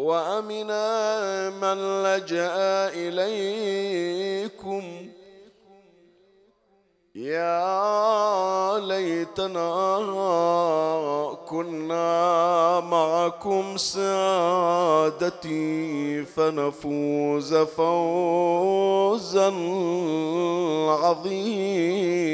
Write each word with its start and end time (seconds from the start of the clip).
وامنا 0.00 1.50
من 1.50 2.02
لجأ 2.02 2.56
إليكم. 2.96 4.84
يا 7.14 8.78
ليتنا 8.78 9.70
كنا 11.48 12.80
معكم 12.80 13.76
سادتي 13.76 15.44
فنفوز 16.24 17.54
فوزا 17.54 19.50
عظيما. 21.02 22.30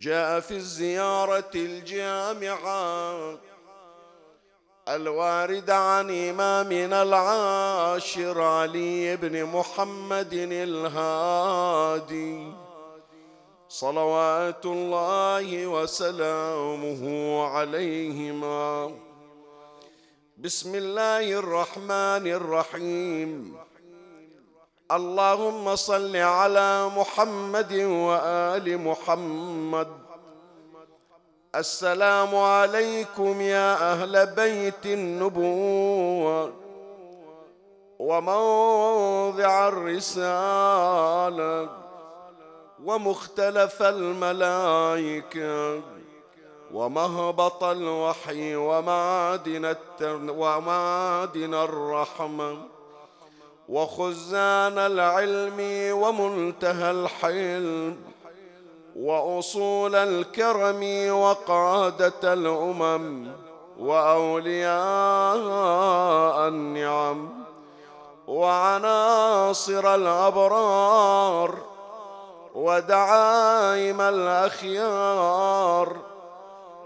جاء 0.00 0.40
في 0.40 0.50
الزيارة 0.50 1.50
الجامعة 1.54 3.16
الوارد 4.88 5.70
عن 5.70 6.30
إمامنا 6.30 7.02
العاشر 7.02 8.42
علي 8.42 9.16
بن 9.16 9.44
محمد 9.44 10.32
الهادي. 10.32 12.52
صلوات 13.68 14.66
الله 14.66 15.66
وسلامه 15.66 17.02
عليهما. 17.46 18.92
بسم 20.38 20.74
الله 20.74 21.32
الرحمن 21.32 22.26
الرحيم. 22.38 23.56
اللهم 24.90 25.76
صل 25.76 26.16
على 26.16 26.90
محمد 26.96 27.72
وآل 27.74 28.78
محمد. 28.78 30.05
السلام 31.56 32.36
عليكم 32.36 33.40
يا 33.40 33.92
أهل 33.92 34.26
بيت 34.26 34.86
النبوة 34.86 36.52
وموضع 37.98 39.68
الرسالة 39.68 41.68
ومختلف 42.84 43.82
الملائكة 43.82 45.80
ومهبط 46.72 47.64
الوحي 47.64 48.56
ومعادن, 48.56 49.76
ومعادن 50.28 51.54
الرحمة 51.54 52.58
وخزان 53.68 54.78
العلم 54.78 55.60
ومنتهى 55.96 56.90
الحلم 56.90 57.96
وأصول 58.96 59.94
الكرم 59.94 61.10
وقادة 61.20 62.32
الأمم 62.32 63.28
وأولياء 63.78 64.76
النعم 66.48 67.28
وعناصر 68.26 69.94
الأبرار 69.94 71.58
ودعائم 72.54 74.00
الأخيار 74.00 75.96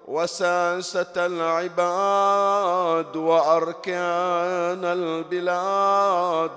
وساسة 0.09 1.27
العباد 1.27 3.17
وأركان 3.17 4.85
البلاد 4.85 6.51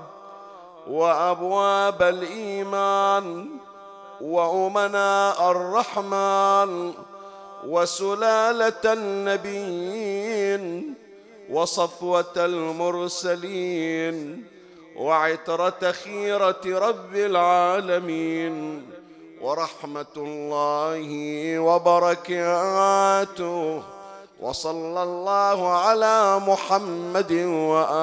وأبواب 0.88 2.02
الإيمان 2.04 3.48
وأمناء 4.24 5.52
الرحمن 5.52 6.94
وسلالة 7.68 8.84
النبيين 8.86 10.64
وصفوة 11.52 12.36
المرسلين 12.38 14.16
وعترة 14.96 15.92
خيرة 15.92 16.62
رب 16.66 17.16
العالمين 17.16 18.84
ورحمة 19.42 20.16
الله 20.18 21.10
وبركاته. 21.60 22.64
وصلى 24.42 25.04
الله 25.04 25.60
على 25.68 26.40
محمد 26.48 27.32
وآله 27.72 27.94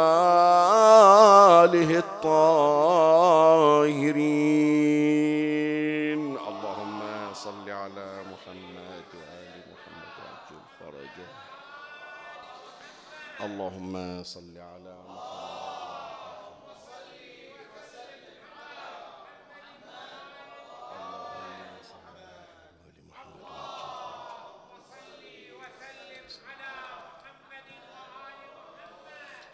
الطاهرين. 2.05 2.51
اللهم 13.61 14.25
صل 14.25 14.59
على 14.59 14.97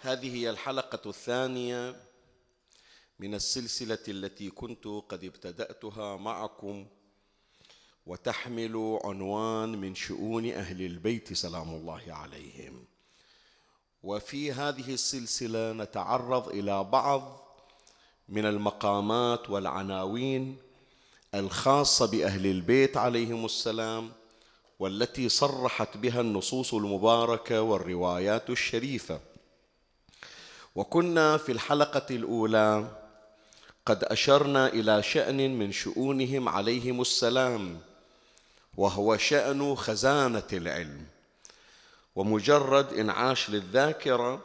هذه 0.00 0.34
هي 0.36 0.50
الحلقة 0.50 1.10
الثانية 1.10 1.96
من 3.18 3.34
السلسلة 3.34 3.98
التي 4.08 4.50
كنت 4.50 4.86
قد 4.86 5.24
ابتدأتها 5.24 6.16
معكم 6.16 6.86
وتحمل 8.06 8.98
عنوان 9.04 9.68
من 9.68 9.94
شؤون 9.94 10.50
أهل 10.50 10.82
البيت 10.82 11.32
سلام 11.32 11.74
الله 11.74 12.02
عليهم. 12.08 12.95
وفي 14.02 14.52
هذه 14.52 14.94
السلسلة 14.94 15.72
نتعرض 15.72 16.48
إلى 16.48 16.84
بعض 16.84 17.42
من 18.28 18.46
المقامات 18.46 19.50
والعناوين 19.50 20.56
الخاصة 21.34 22.06
بأهل 22.06 22.46
البيت 22.46 22.96
عليهم 22.96 23.44
السلام 23.44 24.12
والتي 24.78 25.28
صرحت 25.28 25.96
بها 25.96 26.20
النصوص 26.20 26.74
المباركة 26.74 27.60
والروايات 27.60 28.50
الشريفة. 28.50 29.20
وكنا 30.74 31.36
في 31.36 31.52
الحلقة 31.52 32.06
الأولى 32.10 32.88
قد 33.86 34.04
أشرنا 34.04 34.66
إلى 34.66 35.02
شأن 35.02 35.58
من 35.58 35.72
شؤونهم 35.72 36.48
عليهم 36.48 37.00
السلام 37.00 37.80
وهو 38.76 39.16
شأن 39.16 39.74
خزانة 39.74 40.48
العلم. 40.52 41.06
ومجرد 42.16 42.92
إنعاش 42.92 43.50
للذاكرة 43.50 44.40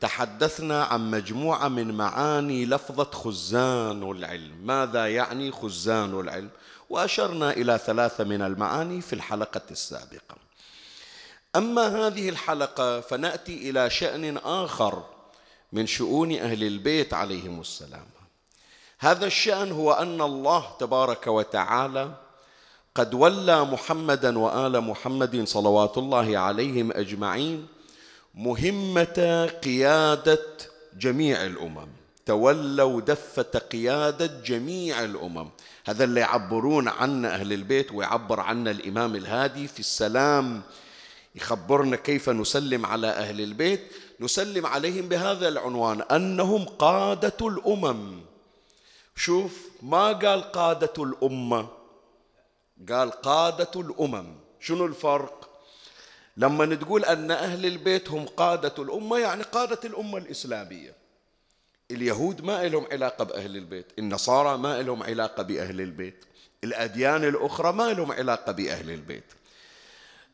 تحدثنا 0.00 0.84
عن 0.84 1.10
مجموعة 1.10 1.68
من 1.68 1.94
معاني 1.94 2.66
لفظة 2.66 3.10
خزان 3.10 4.10
العلم. 4.10 4.56
ماذا 4.62 5.06
يعني 5.06 5.52
خزان 5.52 6.20
العلم؟ 6.20 6.50
وأشرنا 6.90 7.50
إلى 7.50 7.78
ثلاثة 7.78 8.24
من 8.24 8.42
المعاني 8.42 9.00
في 9.00 9.12
الحلقة 9.12 9.62
السابقة. 9.70 10.36
أما 11.56 12.06
هذه 12.06 12.28
الحلقة 12.28 13.00
فنأتي 13.00 13.70
إلى 13.70 13.90
شأن 13.90 14.36
آخر 14.36 15.02
من 15.72 15.86
شؤون 15.86 16.32
أهل 16.32 16.62
البيت 16.62 17.14
عليهم 17.14 17.60
السلام. 17.60 18.06
هذا 18.98 19.26
الشأن 19.26 19.72
هو 19.72 19.92
أن 19.92 20.20
الله 20.20 20.76
تبارك 20.80 21.26
وتعالى 21.26 22.14
قد 22.94 23.14
ولى 23.14 23.64
محمدا 23.64 24.38
وآل 24.38 24.80
محمد 24.80 25.44
صلوات 25.44 25.98
الله 25.98 26.38
عليهم 26.38 26.92
أجمعين 26.92 27.66
مهمة 28.34 29.50
قيادة 29.64 30.46
جميع 30.98 31.46
الأمم. 31.46 31.88
تولوا 32.26 33.00
دفة 33.00 33.58
قيادة 33.58 34.26
جميع 34.26 35.04
الأمم. 35.04 35.48
هذا 35.84 36.04
اللي 36.04 36.20
يعبرون 36.20 36.88
عنا 36.88 37.34
أهل 37.34 37.52
البيت 37.52 37.92
ويعبر 37.92 38.40
عنا 38.40 38.70
الإمام 38.70 39.16
الهادي 39.16 39.68
في 39.68 39.80
السلام. 39.80 40.62
يخبرنا 41.34 41.96
كيف 41.96 42.28
نسلم 42.28 42.86
على 42.86 43.06
أهل 43.06 43.40
البيت. 43.40 43.80
نسلم 44.20 44.66
عليهم 44.66 45.08
بهذا 45.08 45.48
العنوان 45.48 46.02
أنهم 46.02 46.64
قادة 46.64 47.36
الأمم. 47.48 48.20
شوف 49.16 49.68
ما 49.82 50.12
قال 50.12 50.42
قادة 50.42 50.92
الأمة؟ 50.98 51.81
قال 52.90 53.10
قادة 53.10 53.80
الأمم. 53.80 54.36
شنو 54.60 54.86
الفرق؟ 54.86 55.48
لما 56.36 56.74
تقول 56.74 57.04
أن 57.04 57.30
أهل 57.30 57.66
البيت 57.66 58.10
هم 58.10 58.26
قادة 58.26 58.74
الأمة 58.78 59.18
يعني 59.18 59.42
قادة 59.42 59.80
الأمة 59.84 60.18
الإسلامية. 60.18 60.94
اليهود 61.90 62.44
ما 62.44 62.62
لهم 62.62 62.86
علاقة 62.92 63.24
بأهل 63.24 63.56
البيت 63.56 63.86
النصارى 63.98 64.58
ما 64.58 64.82
لهم 64.82 65.02
علاقة 65.02 65.42
بأهل 65.42 65.80
البيت 65.80 66.24
الأديان 66.64 67.24
الأخرى 67.24 67.72
ما 67.72 67.92
لهم 67.92 68.12
علاقة 68.12 68.52
بأهل 68.52 68.90
البيت. 68.90 69.24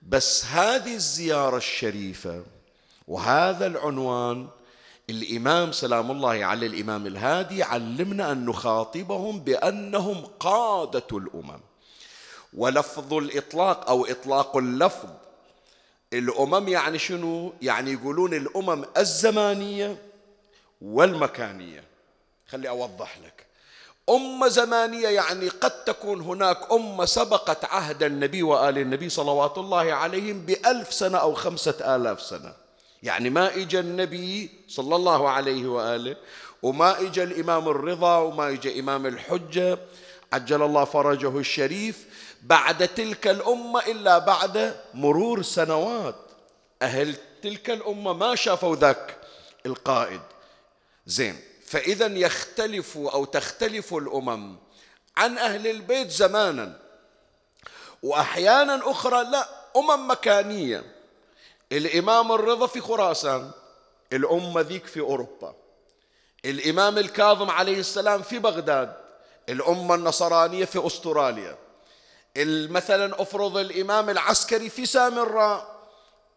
بس 0.02 0.44
هذه 0.44 0.94
الزيارة 0.94 1.56
الشريفة 1.56 2.44
وهذا 3.08 3.66
العنوان 3.66 4.48
الإمام 5.10 5.72
سلام 5.72 6.10
الله 6.10 6.44
على 6.44 6.66
الإمام 6.66 7.06
الهادي 7.06 7.62
علمنا 7.62 8.32
أن 8.32 8.44
نخاطبهم 8.44 9.40
بأنهم 9.40 10.26
قادة 10.40 11.06
الأمم. 11.12 11.60
ولفظ 12.56 13.14
الإطلاق 13.14 13.88
أو 13.88 14.06
إطلاق 14.06 14.56
اللفظ. 14.56 15.08
الأمم 16.12 16.68
يعني 16.68 16.98
شنو؟ 16.98 17.52
يعني 17.62 17.92
يقولون 17.92 18.34
الأمم 18.34 18.84
الزمانية 18.96 20.02
والمكانية. 20.82 21.84
خلي 22.48 22.68
أوضح 22.68 23.18
لك. 23.18 23.46
أمة 24.10 24.48
زمانية 24.48 25.08
يعني 25.08 25.48
قد 25.48 25.84
تكون 25.84 26.20
هناك 26.20 26.72
أمة 26.72 27.04
سبقت 27.04 27.64
عهد 27.64 28.02
النبي 28.02 28.42
وآل 28.42 28.78
النبي 28.78 29.08
صلوات 29.08 29.58
الله 29.58 29.92
عليهم 29.92 30.40
بألف 30.40 30.92
سنة 30.92 31.18
أو 31.18 31.34
خمسة 31.34 31.96
آلاف 31.96 32.22
سنة. 32.22 32.52
يعني 33.02 33.30
ما 33.30 33.56
إجا 33.56 33.80
النبي 33.80 34.50
صلى 34.68 34.96
الله 34.96 35.28
عليه 35.28 35.66
وآله 35.66 36.16
وما 36.62 37.00
إجا 37.00 37.22
الإمام 37.22 37.68
الرضا 37.68 38.16
وما 38.16 38.48
إجا 38.48 38.80
إمام 38.80 39.06
الحجة 39.06 39.78
عجل 40.32 40.62
الله 40.62 40.84
فرجه 40.84 41.38
الشريف. 41.38 42.06
بعد 42.48 42.88
تلك 42.88 43.26
الأمة 43.26 43.80
إلا 43.80 44.18
بعد 44.18 44.80
مرور 44.94 45.42
سنوات. 45.42 46.16
أهل 46.82 47.16
تلك 47.42 47.70
الأمة 47.70 48.12
ما 48.12 48.34
شافوا 48.34 48.76
ذاك 48.76 49.16
القائد. 49.66 50.20
زين 51.06 51.40
فإذا 51.66 52.06
يختلف 52.06 52.96
أو 52.96 53.24
تختلف 53.24 53.94
الأمم 53.94 54.56
عن 55.16 55.38
أهل 55.38 55.66
البيت 55.66 56.10
زمانا. 56.10 56.78
وأحيانا 58.02 58.90
أخرى 58.90 59.24
لا 59.24 59.48
أمم 59.76 60.10
مكانية. 60.10 60.84
الإمام 61.72 62.32
الرضا 62.32 62.66
في 62.66 62.80
خراسان 62.80 63.50
الأمة 64.12 64.60
ذيك 64.60 64.86
في 64.86 65.00
أوروبا. 65.00 65.54
الإمام 66.44 66.98
الكاظم 66.98 67.50
عليه 67.50 67.80
السلام 67.80 68.22
في 68.22 68.38
بغداد. 68.38 68.96
الأمة 69.48 69.94
النصرانية 69.94 70.64
في 70.64 70.86
أستراليا. 70.86 71.58
مثلا 72.70 73.22
أفرض 73.22 73.56
الإمام 73.56 74.10
العسكري 74.10 74.68
في 74.68 74.86
سامراء 74.86 75.78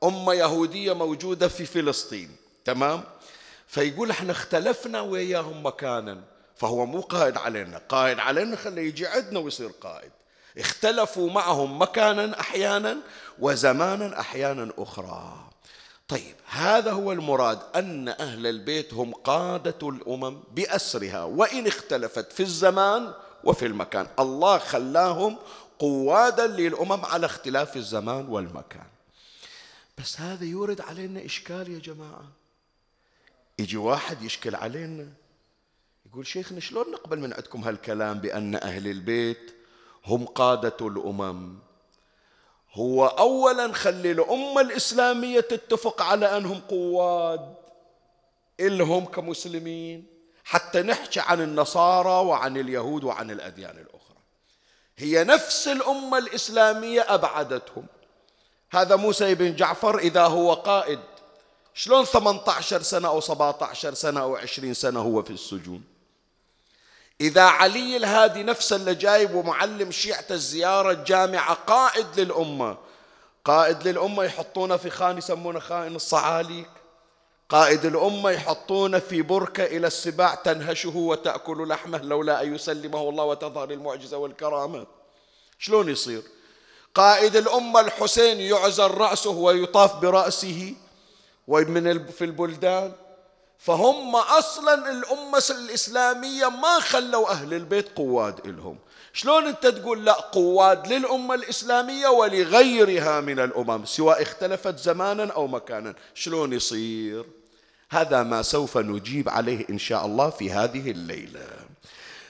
أمة 0.03 0.33
يهودية 0.33 0.93
موجودة 0.93 1.47
في 1.47 1.65
فلسطين 1.65 2.35
تمام؟ 2.65 3.03
فيقول 3.67 4.09
إحنا 4.09 4.31
اختلفنا 4.31 5.01
وياهم 5.01 5.65
مكانا 5.65 6.21
فهو 6.55 6.85
مو 6.85 7.01
قائد 7.01 7.37
علينا 7.37 7.81
قائد 7.89 8.19
علينا 8.19 8.55
خليه 8.55 8.81
يجي 8.81 9.07
عندنا 9.07 9.39
ويصير 9.39 9.69
قائد. 9.81 10.11
اختلفوا 10.57 11.29
معهم 11.29 11.81
مكانا 11.81 12.39
أحيانا 12.39 12.97
وزمانا 13.39 14.19
أحيانا 14.19 14.71
أخرى. 14.77 15.33
طيب 16.07 16.35
هذا 16.49 16.91
هو 16.91 17.11
المراد 17.11 17.59
أن 17.75 18.09
أهل 18.09 18.47
البيت 18.47 18.93
هم 18.93 19.13
قادة 19.13 19.89
الأمم 19.89 20.43
بأسرها 20.51 21.23
وإن 21.23 21.67
اختلفت 21.67 22.31
في 22.31 22.39
الزمان 22.43 23.13
وفي 23.43 23.65
المكان. 23.65 24.07
الله 24.19 24.57
خلاهم 24.57 25.37
قوادا 25.81 26.47
للأمم 26.47 27.05
على 27.05 27.25
اختلاف 27.25 27.77
الزمان 27.77 28.29
والمكان. 28.29 28.87
بس 29.97 30.21
هذا 30.21 30.45
يورد 30.45 30.81
علينا 30.81 31.25
إشكال 31.25 31.71
يا 31.71 31.79
جماعة. 31.79 32.31
يجي 33.59 33.77
واحد 33.77 34.23
يشكل 34.23 34.55
علينا 34.55 35.07
يقول 36.05 36.27
شيخنا 36.27 36.59
شلون 36.59 36.91
نقبل 36.91 37.19
من 37.19 37.33
عندكم 37.33 37.63
هالكلام 37.63 38.19
بأن 38.19 38.55
أهل 38.55 38.87
البيت 38.87 39.53
هم 40.05 40.25
قادة 40.25 40.77
الأمم؟ 40.81 41.59
هو 42.73 43.07
أولا 43.07 43.73
خلي 43.73 44.11
الأمة 44.11 44.61
الإسلامية 44.61 45.39
تتفق 45.39 46.01
على 46.01 46.37
أنهم 46.37 46.59
قواد 46.59 47.55
إلهم 48.59 49.05
كمسلمين. 49.05 50.05
حتى 50.43 50.81
نحكي 50.81 51.19
عن 51.19 51.41
النصارى 51.41 52.27
وعن 52.27 52.57
اليهود 52.57 53.03
وعن 53.03 53.31
الأديان 53.31 53.77
الأخرى. 53.77 54.00
هي 54.97 55.23
نفس 55.23 55.67
الأمة 55.67 56.17
الإسلامية 56.17 57.05
أبعدتهم. 57.07 57.85
هذا 58.71 58.95
موسى 58.95 59.35
بن 59.35 59.55
جعفر 59.55 59.97
إذا 59.97 60.23
هو 60.23 60.53
قائد 60.53 60.99
شلون 61.73 62.05
18 62.05 62.81
سنة 62.81 63.07
أو 63.07 63.19
17 63.19 63.93
سنة 63.93 64.21
أو 64.21 64.35
20 64.35 64.73
سنة 64.73 64.99
هو 64.99 65.23
في 65.23 65.33
السجون؟ 65.33 65.83
إذا 67.21 67.43
علي 67.43 67.97
الهادي 67.97 68.43
نفسه 68.43 68.75
اللي 68.75 68.95
جايب 68.95 69.35
ومعلم 69.35 69.91
شيعة 69.91 70.25
الزيارة 70.31 70.91
الجامعة 70.91 71.53
قائد 71.53 72.19
للأمة 72.19 72.77
قائد 73.45 73.87
للأمة 73.87 74.23
يحطونه 74.23 74.77
في 74.77 74.89
خان 74.89 75.17
يسمونه 75.17 75.59
خائن 75.59 75.95
الصعاليك. 75.95 76.69
قائد 77.51 77.85
الأمة 77.85 78.29
يحطونه 78.29 78.99
في 78.99 79.21
بركة 79.21 79.63
إلى 79.63 79.87
السباع 79.87 80.35
تنهشه 80.35 80.97
وتأكل 80.97 81.67
لحمه 81.67 81.97
لولا 81.97 82.43
أن 82.43 82.55
يسلمه 82.55 83.09
الله 83.09 83.23
وتظهر 83.23 83.71
المعجزة 83.71 84.17
والكرامة. 84.17 84.87
شلون 85.59 85.89
يصير؟ 85.89 86.21
قائد 86.95 87.35
الأمة 87.35 87.79
الحسين 87.79 88.39
يعزل 88.39 88.91
رأسه 88.91 89.29
ويطاف 89.29 89.95
برأسه 89.95 90.75
ومن 91.47 92.07
في 92.07 92.25
البلدان. 92.25 92.91
فهم 93.59 94.15
أصلا 94.15 94.91
الأمة 94.91 95.43
الإسلامية 95.49 96.47
ما 96.49 96.79
خلوا 96.79 97.31
أهل 97.31 97.53
البيت 97.53 97.97
قواد 97.97 98.47
إلهم. 98.47 98.77
شلون 99.13 99.47
أنت 99.47 99.67
تقول 99.67 100.05
لا 100.05 100.13
قواد 100.13 100.87
للأمة 100.87 101.35
الإسلامية 101.35 102.07
ولغيرها 102.07 103.21
من 103.21 103.39
الأمم 103.39 103.85
سواء 103.85 104.21
اختلفت 104.21 104.77
زمانا 104.77 105.33
أو 105.33 105.47
مكانا. 105.47 105.95
شلون 106.13 106.53
يصير؟ 106.53 107.40
هذا 107.91 108.23
ما 108.23 108.41
سوف 108.41 108.77
نجيب 108.77 109.29
عليه 109.29 109.65
إن 109.69 109.77
شاء 109.77 110.05
الله 110.05 110.29
في 110.29 110.51
هذه 110.51 110.91
الليلة. 110.91 111.45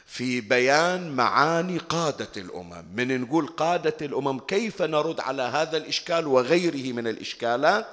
في 0.05 0.41
بيان 0.41 1.11
معاني 1.15 1.77
قادة 1.77 2.27
الأمم. 2.37 2.85
من 2.95 3.21
نقول 3.21 3.47
قادة 3.47 3.97
الأمم 4.01 4.39
كيف 4.39 4.81
نرد 4.81 5.19
على 5.19 5.41
هذا 5.41 5.77
الإشكال 5.77 6.27
وغيره 6.27 6.93
من 6.93 7.07
الإشكالات؟ 7.07 7.85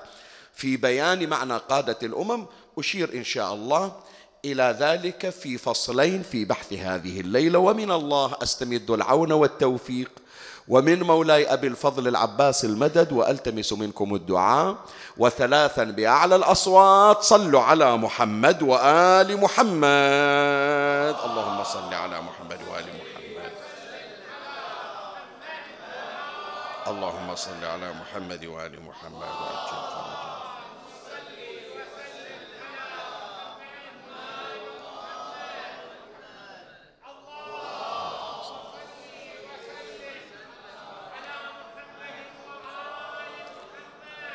في 0.54 0.76
بيان 0.76 1.28
معنى 1.28 1.56
قادة 1.56 1.98
الأمم 2.02 2.46
أشير 2.78 3.14
إن 3.14 3.24
شاء 3.24 3.54
الله 3.54 3.92
إلى 4.44 4.76
ذلك 4.80 5.30
في 5.30 5.58
فصلين 5.58 6.22
في 6.22 6.44
بحث 6.44 6.72
هذه 6.72 7.20
الليلة. 7.20 7.58
ومن 7.58 7.90
الله 7.90 8.36
أستمد 8.42 8.90
العون 8.90 9.32
والتوفيق 9.32 10.10
ومن 10.68 11.02
مولاي 11.02 11.52
أبي 11.52 11.66
الفضل 11.66 12.08
العباس 12.08 12.64
المدد 12.64 13.12
وألتمس 13.12 13.72
منكم 13.72 14.14
الدعاء. 14.14 14.76
وثلاثا 15.18 15.84
بأعلى 15.84 16.36
الأصوات 16.36 17.22
صلوا 17.22 17.60
على 17.60 17.96
محمد 17.96 18.62
وآل 18.62 19.40
محمد. 19.40 21.14
اللهم 21.24 21.64
صل 21.64 21.94
على 21.94 22.20
محمد 22.20 22.60
وآل 22.70 22.84
محمد. 22.84 23.52
اللهم 26.86 27.34
صل 27.36 27.64
على 27.64 27.92
محمد 27.92 28.44
وآل 28.44 28.74
محمد. 28.82 29.22
وأجل 29.22 29.80
فرجه. 29.90 30.07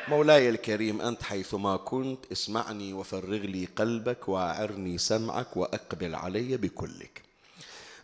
مولاي 0.08 0.48
الكريم 0.48 1.00
أنت 1.00 1.22
حيثما 1.22 1.76
كنت 1.76 2.32
اسمعني 2.32 2.92
وفرغ 2.92 3.36
لي 3.36 3.68
قلبك 3.76 4.28
وأعرني 4.28 4.98
سمعك 4.98 5.56
وأقبل 5.56 6.14
علي 6.14 6.56
بكلك. 6.56 7.22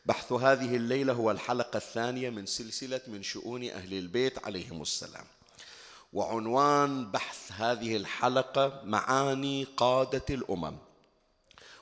بحث 0.07 0.33
هذه 0.33 0.77
الليلة 0.77 1.13
هو 1.13 1.31
الحلقة 1.31 1.77
الثانية 1.77 2.31
من 2.31 2.47
سلسلة 2.47 3.01
من 3.07 3.23
شؤون 3.23 3.71
أهل 3.71 3.95
البيت 3.99 4.45
عليهم 4.47 4.83
السلام. 4.83 5.25
وعنوان 6.13 7.11
بحث 7.11 7.53
هذه 7.53 7.97
الحلقة 7.97 8.83
معاني 8.85 9.67
قادة 9.77 10.25
الأمم. 10.31 10.77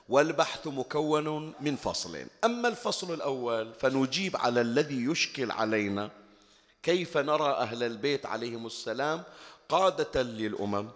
والبحث 0.09 0.67
مكون 0.67 1.53
من 1.61 1.75
فصلين. 1.75 2.27
أما 2.45 2.67
الفصل 2.67 3.13
الأول 3.13 3.73
فنجيب 3.73 4.37
على 4.37 4.61
الذي 4.61 5.05
يشكل 5.05 5.51
علينا 5.51 6.11
كيف 6.83 7.17
نرى 7.17 7.51
أهل 7.51 7.83
البيت 7.83 8.25
عليهم 8.25 8.65
السلام 8.65 9.23
قادة 9.69 10.21
للأمم. 10.21 10.89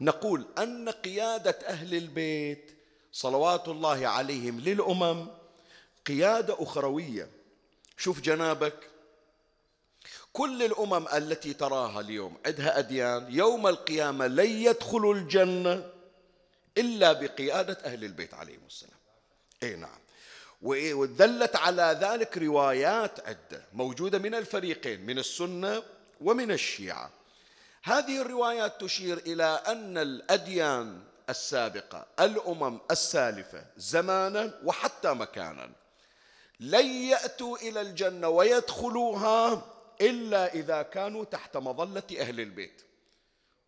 نقول 0.00 0.44
أن 0.58 0.88
قيادة 0.88 1.58
أهل 1.66 1.94
البيت 1.94 2.70
صلوات 3.12 3.68
الله 3.68 4.06
عليهم 4.06 4.60
للأمم 4.60 5.26
قيادة 6.06 6.56
أخروية. 6.62 7.28
شوف 7.98 8.20
جنابك 8.20 8.90
كل 10.32 10.62
الأمم 10.62 11.08
التي 11.08 11.54
تراها 11.54 12.00
اليوم 12.00 12.36
عندها 12.46 12.78
أديان 12.78 13.26
يوم 13.28 13.66
القيامة 13.66 14.26
لن 14.26 14.50
يدخلوا 14.50 15.14
الجنة 15.14 15.90
إلا 16.78 17.12
بقيادة 17.12 17.78
أهل 17.84 18.04
البيت 18.04 18.34
عليهم 18.34 18.60
السلام. 18.66 18.96
إي 19.62 19.76
نعم. 19.76 19.98
ودلت 20.62 21.56
على 21.56 21.98
ذلك 22.00 22.38
روايات 22.38 23.28
عدة 23.28 23.62
موجودة 23.72 24.18
من 24.18 24.34
الفريقين 24.34 25.06
من 25.06 25.18
السنة 25.18 25.82
ومن 26.20 26.50
الشيعة. 26.50 27.10
هذه 27.86 28.20
الروايات 28.20 28.80
تشير 28.80 29.18
إلى 29.18 29.44
أن 29.66 29.98
الأديان 29.98 31.00
السابقة 31.28 32.06
الأمم 32.20 32.78
السالفة 32.90 33.64
زمانا 33.76 34.60
وحتى 34.64 35.12
مكانا 35.12 35.70
لن 36.60 36.86
يأتوا 36.86 37.56
إلى 37.56 37.80
الجنة 37.80 38.28
ويدخلوها 38.28 39.64
إلا 40.00 40.54
إذا 40.54 40.82
كانوا 40.82 41.24
تحت 41.24 41.56
مظلة 41.56 42.02
أهل 42.20 42.40
البيت 42.40 42.82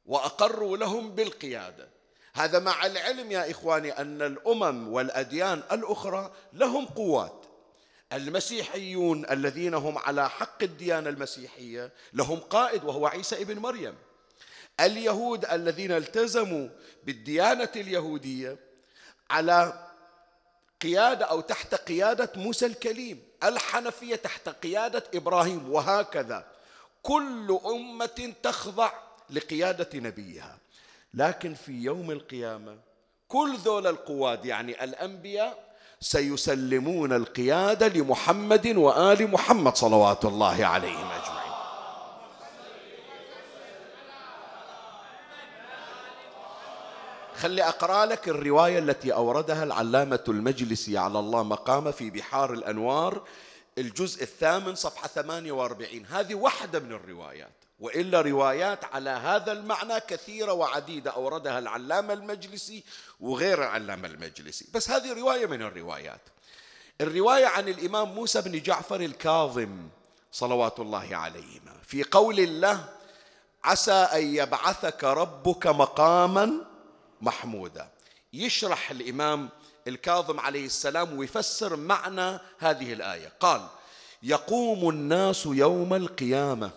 وأقروا 0.06 0.76
لهم 0.76 1.14
بالقيادة. 1.14 1.88
هذا 2.34 2.58
مع 2.58 2.87
العلم 2.87 3.32
يا 3.32 3.50
إخواني 3.50 3.92
أن 3.92 4.22
الأمم 4.22 4.92
والأديان 4.92 5.62
الأخرى 5.72 6.32
لهم 6.52 6.87
قوات. 6.87 7.44
المسيحيون 8.12 9.30
الذين 9.30 9.75
هم 9.75 9.98
على 9.98 10.30
حق 10.30 10.62
الديانة 10.62 11.10
المسيحية 11.10 11.92
لهم 12.12 12.38
قائد 12.38 12.84
وهو 12.84 13.06
عيسى 13.06 13.42
ابن 13.42 13.58
مريم. 13.58 13.94
اليهود 14.80 15.44
الذين 15.44 15.92
التزموا 15.92 16.68
بالديانة 17.04 17.68
اليهودية 17.76 18.56
على 19.30 19.88
قيادة 20.82 21.25
أو 21.25 21.40
تحت 21.40 21.75
قيادة 21.75 22.32
موسى 22.37 22.66
الكليم 22.66 23.23
الحنفية 23.44 24.16
تحت 24.16 24.49
قيادة 24.49 25.04
إبراهيم 25.14 25.73
وهكذا. 25.73 26.47
كل 27.02 27.58
أمة 27.66 28.32
تخضع 28.42 28.92
لقيادة 29.30 29.88
نبيها. 29.94 30.58
لكن 31.14 31.54
في 31.54 31.73
يوم 31.73 32.11
القيامة 32.11 32.76
كل 33.28 33.56
ذول 33.56 33.87
القواد 33.87 34.44
يعني 34.44 34.85
الأنبياء 34.85 35.68
سيسلمون 36.00 37.12
القيادة 37.12 37.88
لمحمد 37.88 38.66
وآل 38.76 39.30
محمد 39.30 39.76
صلوات 39.76 40.25
الله 40.25 40.66
عليهم 40.66 41.11
أجمعين. 41.11 41.27
خلي 47.38 47.62
أقرأ 47.62 48.07
لك 48.07 48.28
الرواية 48.28 48.78
التي 48.78 49.12
أوردها 49.12 49.64
العلامة 49.64 50.25
المجلسي 50.28 50.99
على 50.99 51.18
الله 51.18 51.42
مقامه 51.42 51.90
في 51.90 52.11
بحار 52.11 52.52
الأنوار 52.52 53.23
الجزء 53.78 54.23
الثامن 54.23 54.75
صفحة 54.75 55.09
48 55.09 56.07
هذه 56.11 56.35
واحدة 56.35 56.80
من 56.80 56.92
الروايات 56.92 57.52
وإلا 57.80 58.21
روايات 58.21 58.85
على 58.85 59.11
هذا 59.11 59.52
المعنى 59.52 60.00
كثيرة 60.00 60.52
وعديدة 60.52 61.11
أوردها 61.11 61.59
العلامة 61.59 62.12
المجلسي 62.12 62.85
وغير 63.21 63.62
العلامة 63.62 64.09
المجلسي. 64.09 64.66
بس 64.75 64.90
هذه 64.90 65.12
رواية 65.12 65.47
من 65.47 65.62
الروايات. 65.62 66.21
الرواية 67.00 67.47
عن 67.47 67.68
الإمام 67.68 68.14
موسى 68.14 68.40
بن 68.40 68.62
جعفر 68.62 69.00
الكاظم 69.00 69.88
صلوات 70.33 70.80
الله 70.80 71.16
عليهما. 71.16 71.73
في 71.87 72.04
قول 72.04 72.40
الله 72.40 72.85
عسى 73.64 73.92
أن 73.92 74.35
يبعثك 74.35 75.04
ربك 75.04 75.66
مقاما 75.66 76.67
محمودا 77.20 77.88
يشرح 78.32 78.90
الإمام 78.90 79.48
الكاظم 79.88 80.40
عليه 80.40 80.66
السلام 80.66 81.18
ويفسر 81.18 81.76
معنى 81.76 82.38
هذه 82.58 82.92
الآية. 82.92 83.32
قال 83.40 83.68
يقوم 84.22 84.88
الناس 84.88 85.46
يوم 85.46 85.94
القيامة 85.94 86.70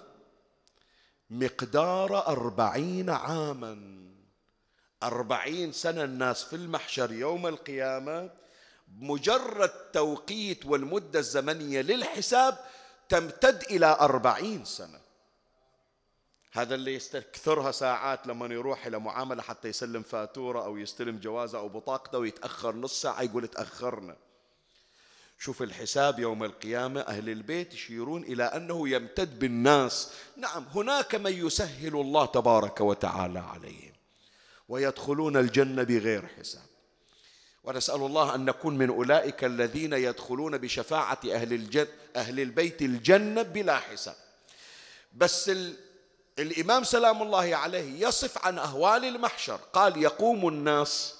مقدار 1.29 2.27
أربعين 2.27 3.09
عاما. 3.09 4.01
أربعين 5.03 5.71
سنة 5.71 6.03
الناس 6.03 6.43
في 6.43 6.55
المحشر 6.55 7.11
يوم 7.11 7.47
القيامة 7.47 8.29
مجرد 8.87 9.69
توقيت 9.69 10.65
والمدة 10.65 11.19
الزمنية 11.19 11.81
للحساب 11.81 12.57
تمتد 13.09 13.63
إلى 13.63 13.97
أربعين 13.99 14.65
سنة. 14.65 15.00
هذا 16.51 16.75
اللي 16.75 16.95
يستكثرها 16.95 17.71
ساعات 17.71 18.27
لما 18.27 18.45
يروح 18.45 18.85
إلى 18.85 18.99
معاملة 18.99 19.41
حتى 19.41 19.67
يسلم 19.67 20.01
فاتورة 20.01 20.65
أو 20.65 20.77
يستلم 20.77 21.17
جوازة 21.17 21.59
أو 21.59 21.69
بطاقته 21.69 22.17
ويتأخر 22.17 22.75
نص 22.75 23.01
ساعة 23.01 23.21
يقول 23.21 23.47
تأخرنا 23.47 24.15
شوف 25.39 25.61
الحساب 25.61 26.19
يوم 26.19 26.43
القيامة 26.43 27.01
أهل 27.01 27.29
البيت 27.29 27.73
يشيرون 27.73 28.23
إلى 28.23 28.43
أنه 28.43 28.89
يمتد 28.89 29.39
بالناس. 29.39 30.11
نعم 30.37 30.65
هناك 30.75 31.15
من 31.15 31.45
يسهل 31.45 31.95
الله 31.95 32.25
تبارك 32.25 32.81
وتعالى 32.81 33.39
عليهم 33.39 33.93
ويدخلون 34.69 35.37
الجنة 35.37 35.83
بغير 35.83 36.27
حساب. 36.27 36.61
ونسأل 37.63 37.95
الله 37.95 38.35
أن 38.35 38.45
نكون 38.45 38.77
من 38.77 38.89
أولئك 38.89 39.43
الذين 39.43 39.93
يدخلون 39.93 40.57
بشفاعة 40.57 41.19
أهل, 41.25 41.53
الجن 41.53 41.87
أهل 42.15 42.39
البيت 42.39 42.81
الجنة 42.81 43.41
بلا 43.41 43.77
حساب. 43.79 44.15
بس 45.13 45.49
ال... 45.49 45.75
الإمام 46.39 46.83
سلام 46.83 47.21
الله 47.21 47.55
عليه 47.55 48.07
يصف 48.07 48.45
عن 48.45 48.59
أهوال 48.59 49.05
المحشر. 49.05 49.59
قال 49.73 50.03
يقوم 50.03 50.47
الناس 50.47 51.15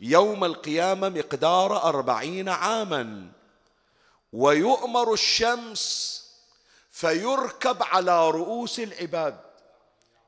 يوم 0.00 0.44
القيامة 0.44 1.08
مقدار 1.08 1.82
أربعين 1.82 2.48
عاما 2.48 3.32
ويؤمر 4.32 5.12
الشمس 5.12 6.14
فيركب 6.90 7.82
على 7.82 8.30
رؤوس 8.30 8.80
العباد. 8.80 9.40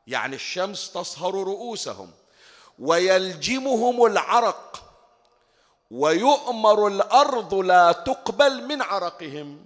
يعني 0.07 0.37
الشمس 0.37 0.93
تصهر 0.93 1.35
رؤوسهم 1.35 2.11
ويلجمهم 2.79 4.07
العرق 4.07 4.83
ويؤمر 5.91 6.87
الأرض 6.87 7.55
لا 7.55 7.93
تقبل 7.93 8.65
من 8.65 8.83
عرقهم. 8.83 9.65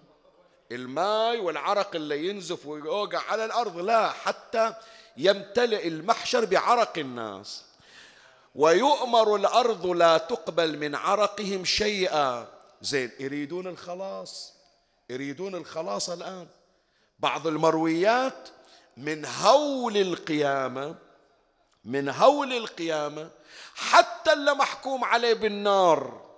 الماء 0.72 1.40
والعرق 1.40 1.94
اللي 1.94 2.28
ينزف 2.28 2.66
ويوقع 2.66 3.18
على 3.28 3.44
الأرض 3.44 3.76
لا 3.78 4.10
حتى 4.10 4.74
يمتلئ 5.16 5.88
المحشر 5.88 6.44
بعرق 6.44 6.98
الناس. 6.98 7.64
ويؤمر 8.54 9.36
الأرض 9.36 9.86
لا 9.86 10.18
تقبل 10.18 10.78
من 10.78 10.94
عرقهم 10.94 11.64
شيئا. 11.64 12.48
زين 12.82 13.10
يريدون 13.20 13.66
الخلاص. 13.66 14.52
يريدون 15.10 15.54
الخلاص 15.54 16.10
الآن. 16.10 16.46
بعض 17.18 17.46
المرويات 17.46 18.48
من 18.96 19.24
هول 19.24 19.96
القيامة 19.96 20.94
من 21.84 22.08
هول 22.08 22.52
القيامة 22.52 23.30
حتى 23.74 24.32
اللي 24.32 24.54
محكوم 24.54 25.04
عليه 25.04 25.34
بالنار. 25.34 26.29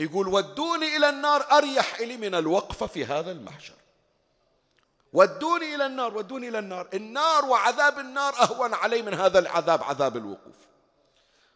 يقول 0.00 0.28
ودوني 0.28 0.96
إلى 0.96 1.08
النار 1.08 1.40
أريح 1.52 1.98
إلي 2.00 2.16
من 2.16 2.34
الوقفة 2.34 2.86
في 2.86 3.04
هذا 3.04 3.32
المحشر. 3.32 3.74
ودوني 5.12 5.74
إلى 5.74 5.86
النار 5.86 6.16
ودوني 6.16 6.48
إلى 6.48 6.58
النار. 6.58 6.88
النار 6.94 7.44
وعذاب 7.44 7.98
النار 7.98 8.34
أهون 8.42 8.74
علي 8.74 9.02
من 9.02 9.14
هذا 9.14 9.38
العذاب 9.38 9.82
عذاب 9.82 10.16
الوقوف. 10.16 10.56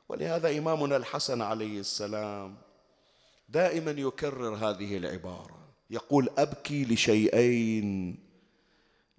ولهذا 0.09 0.59
إمامنا 0.59 0.97
الحسن 0.97 1.43
عليه 1.43 1.81
السلام 1.81 2.57
دائما 3.49 3.91
يكرر 3.91 4.55
هذه 4.55 4.97
العبارة. 4.97 5.59
يقول 5.91 6.31
أبكي 6.39 6.85
لشيئين 6.85 8.19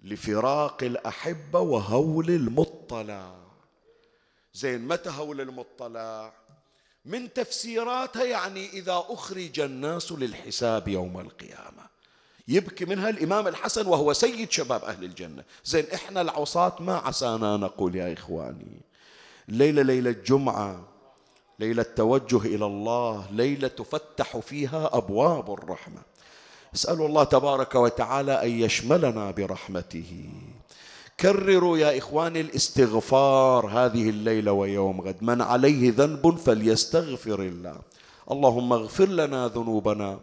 لفراق 0.00 0.82
الأحبة 0.82 1.60
وهول 1.60 2.30
المطلع. 2.30 3.34
زين 4.54 4.88
متى 4.88 5.10
هول 5.10 5.40
المطلع؟ 5.40 6.32
من 7.06 7.32
تفسيراتها 7.32 8.24
يعني 8.24 8.68
إذا 8.68 9.04
أخرج 9.08 9.60
الناس 9.60 10.12
للحساب 10.12 10.88
يوم 10.88 11.20
القيامة. 11.20 11.86
يبكي 12.48 12.84
منها 12.84 13.08
الإمام 13.08 13.48
الحسن 13.48 13.86
وهو 13.86 14.12
سيد 14.12 14.50
شباب 14.50 14.84
أهل 14.84 15.04
الجنة. 15.04 15.44
زين 15.64 15.84
إحنا 15.94 16.20
العصاة 16.20 16.76
ما 16.80 16.96
عسانا 16.96 17.56
نقول 17.56 17.96
يا 17.96 18.12
إخواني 18.12 18.80
ليلة 19.48 19.82
ليلة 19.82 20.10
جمعه 20.10 20.88
ليلة 21.58 21.82
توجه 21.82 22.36
إلى 22.36 22.66
الله 22.66 23.26
ليلة 23.30 23.68
تفتح 23.68 24.36
فيها 24.36 24.96
أبواب 24.96 25.52
الرحمة. 25.52 26.02
أسأل 26.74 27.02
الله 27.02 27.24
تبارك 27.24 27.74
وتعالى 27.74 28.42
أن 28.42 28.50
يشملنا 28.50 29.30
برحمته. 29.30 30.30
كرروا 31.20 31.78
يا 31.78 31.98
إخواني 31.98 32.40
الاستغفار 32.40 33.66
هذه 33.66 34.10
الليلة 34.10 34.52
ويوم 34.52 35.00
غد. 35.00 35.16
من 35.22 35.42
عليه 35.42 35.92
ذنب 35.96 36.36
فليستغفر 36.36 37.40
الله. 37.40 37.76
اللهم 38.30 38.72
اغفر 38.72 39.08
لنا 39.08 39.48
ذنوبنا 39.48 40.18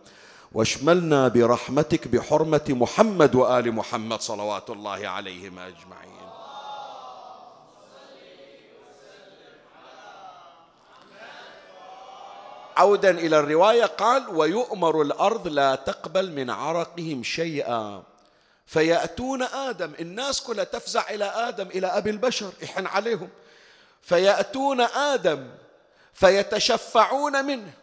واشملنا 0.53 1.27
برحمتك 1.27 2.07
بحرمة 2.07 2.65
محمد 2.69 3.35
وآل 3.35 3.71
محمد 3.71 4.21
صلوات 4.21 4.69
الله 4.69 5.07
عليهم 5.07 5.59
أجمعين. 5.59 6.13
عودا 12.77 13.09
إلى 13.09 13.39
الرواية 13.39 13.85
قال 13.85 14.23
ويؤمر 14.29 15.01
الأرض 15.01 15.47
لا 15.47 15.75
تقبل 15.75 16.31
من 16.31 16.50
عرقهم 16.50 17.23
شيئا. 17.23 18.12
فيأتون 18.65 19.43
آدم 19.43 19.93
الناس 20.00 20.41
كلها 20.41 20.63
تفزع 20.63 21.10
إلى 21.10 21.25
آدم 21.25 21.67
إلى 21.67 21.88
أبي 21.88 22.10
البشر 22.10 22.53
احن 22.63 22.88
عليهم. 22.88 23.29
فيأتون 24.01 24.82
آدم 24.82 25.51
فيتشفعون 26.13 27.46
منه. 27.46 27.74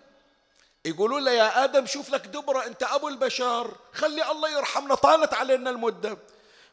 يقولون 0.85 1.25
له 1.25 1.31
يا 1.31 1.65
آدم 1.65 1.87
شوف 1.87 2.11
لك 2.11 2.27
دبرة 2.27 2.67
أنت 2.67 2.83
أبو 2.83 3.09
البشر 3.09 3.77
خلي 3.93 4.31
الله 4.31 4.59
يرحمنا 4.59 4.95
طالت 4.95 5.35
علينا 5.35 5.71
المدة. 5.71 6.19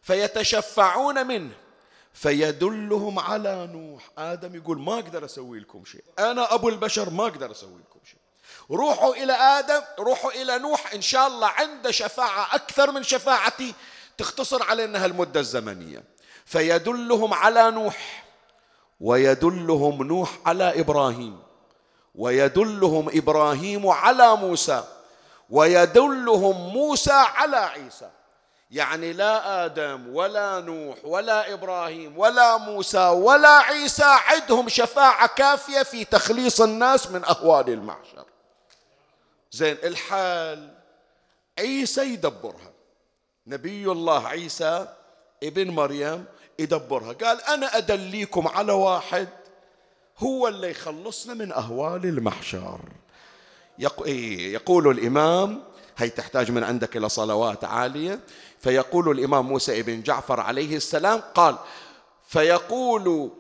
فيتشفعون 0.02 1.28
منه 1.28 1.54
فيدلهم 2.14 3.20
على 3.20 3.68
نوح. 3.68 4.10
آدم 4.18 4.56
يقول 4.56 4.80
ما 4.80 4.94
أقدر 4.94 5.26
أسوي 5.26 5.60
لكم 5.60 5.86
شيء. 5.86 6.04
أنا 6.20 6.54
أبو 6.54 6.70
البشر 6.70 7.10
ما 7.10 7.24
أقدر 7.24 7.52
أسوي 7.52 7.80
لكم 7.80 8.00
شيء. 8.06 8.20
روحوا 8.72 9.16
إلى 9.16 9.34
آدم 9.34 9.82
روحوا 10.00 10.32
إلى 10.32 10.60
نوح 10.60 10.94
إن 10.94 11.02
شاء 11.02 11.28
الله 11.28 11.48
عنده 11.48 11.92
شفاعة 11.92 12.56
أكثر 12.56 12.92
من 12.92 13.04
شفاعتي 13.04 13.74
تختصر 14.18 14.64
علينا 14.64 15.06
هالمدة 15.06 15.40
الزمنية. 15.40 16.04
فيدلهم 16.46 17.34
على 17.34 17.72
نوح 17.72 18.24
ويدلهم 19.00 20.04
نوح 20.04 20.30
على 20.46 20.80
إبراهيم 20.80 21.40
ويدلهم 22.16 23.10
إبراهيم 23.14 23.88
على 23.88 24.36
موسى 24.36 24.84
ويدلهم 25.50 26.74
موسى 26.74 27.12
على 27.12 27.58
عيسى. 27.58 28.10
يعني 28.72 29.14
لا 29.14 29.66
آدم 29.66 30.16
ولا 30.16 30.60
نوح 30.60 30.98
ولا 31.04 31.54
إبراهيم 31.54 32.18
ولا 32.18 32.58
موسى 32.58 33.08
ولا 33.08 33.50
عيسى 33.50 34.04
عندهم 34.28 34.70
شفاعة 34.70 35.28
كافية 35.28 35.84
في 35.84 36.06
تخليص 36.06 36.62
الناس 36.62 37.08
من 37.12 37.26
أهوال 37.26 37.70
المحشر 37.70 38.26
زين 39.52 39.78
الحال 39.84 40.74
عيسى 41.60 42.14
يدبرها 42.14 42.72
نبي 43.48 43.92
الله 43.92 44.28
عيسى 44.28 44.88
ابن 45.44 45.70
مريم 45.70 46.26
يدبرها. 46.60 47.14
قال 47.14 47.42
أنا 47.42 47.78
أدليكم 47.78 48.48
على 48.48 48.72
واحد 48.72 49.28
هو 50.18 50.48
اللي 50.48 50.72
يخلصنا 50.72 51.34
من 51.34 51.52
أهوال 51.52 52.06
المحشر. 52.06 52.80
إيه، 54.06 54.54
يقول 54.54 54.88
الإمام 54.88 55.64
هي 55.98 56.10
تحتاج 56.10 56.52
من 56.52 56.64
عندك 56.64 56.98
إلى 56.98 57.10
صلوات 57.10 57.64
عالية. 57.64 58.20
فيقول 58.60 59.12
الإمام 59.12 59.48
موسى 59.48 59.82
بن 59.82 60.02
جعفر 60.02 60.40
عليه 60.40 60.76
السلام 60.76 61.20
قال 61.20 61.58
فيقول 62.28 63.32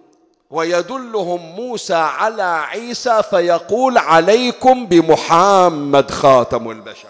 ويدلهم 0.49 1.55
موسى 1.55 1.95
على 1.95 2.43
عيسى 2.43 3.23
فيقول 3.23 3.97
عليكم 3.97 4.85
بمحمد 4.85 6.11
خاتم 6.11 6.71
البشر. 6.71 7.07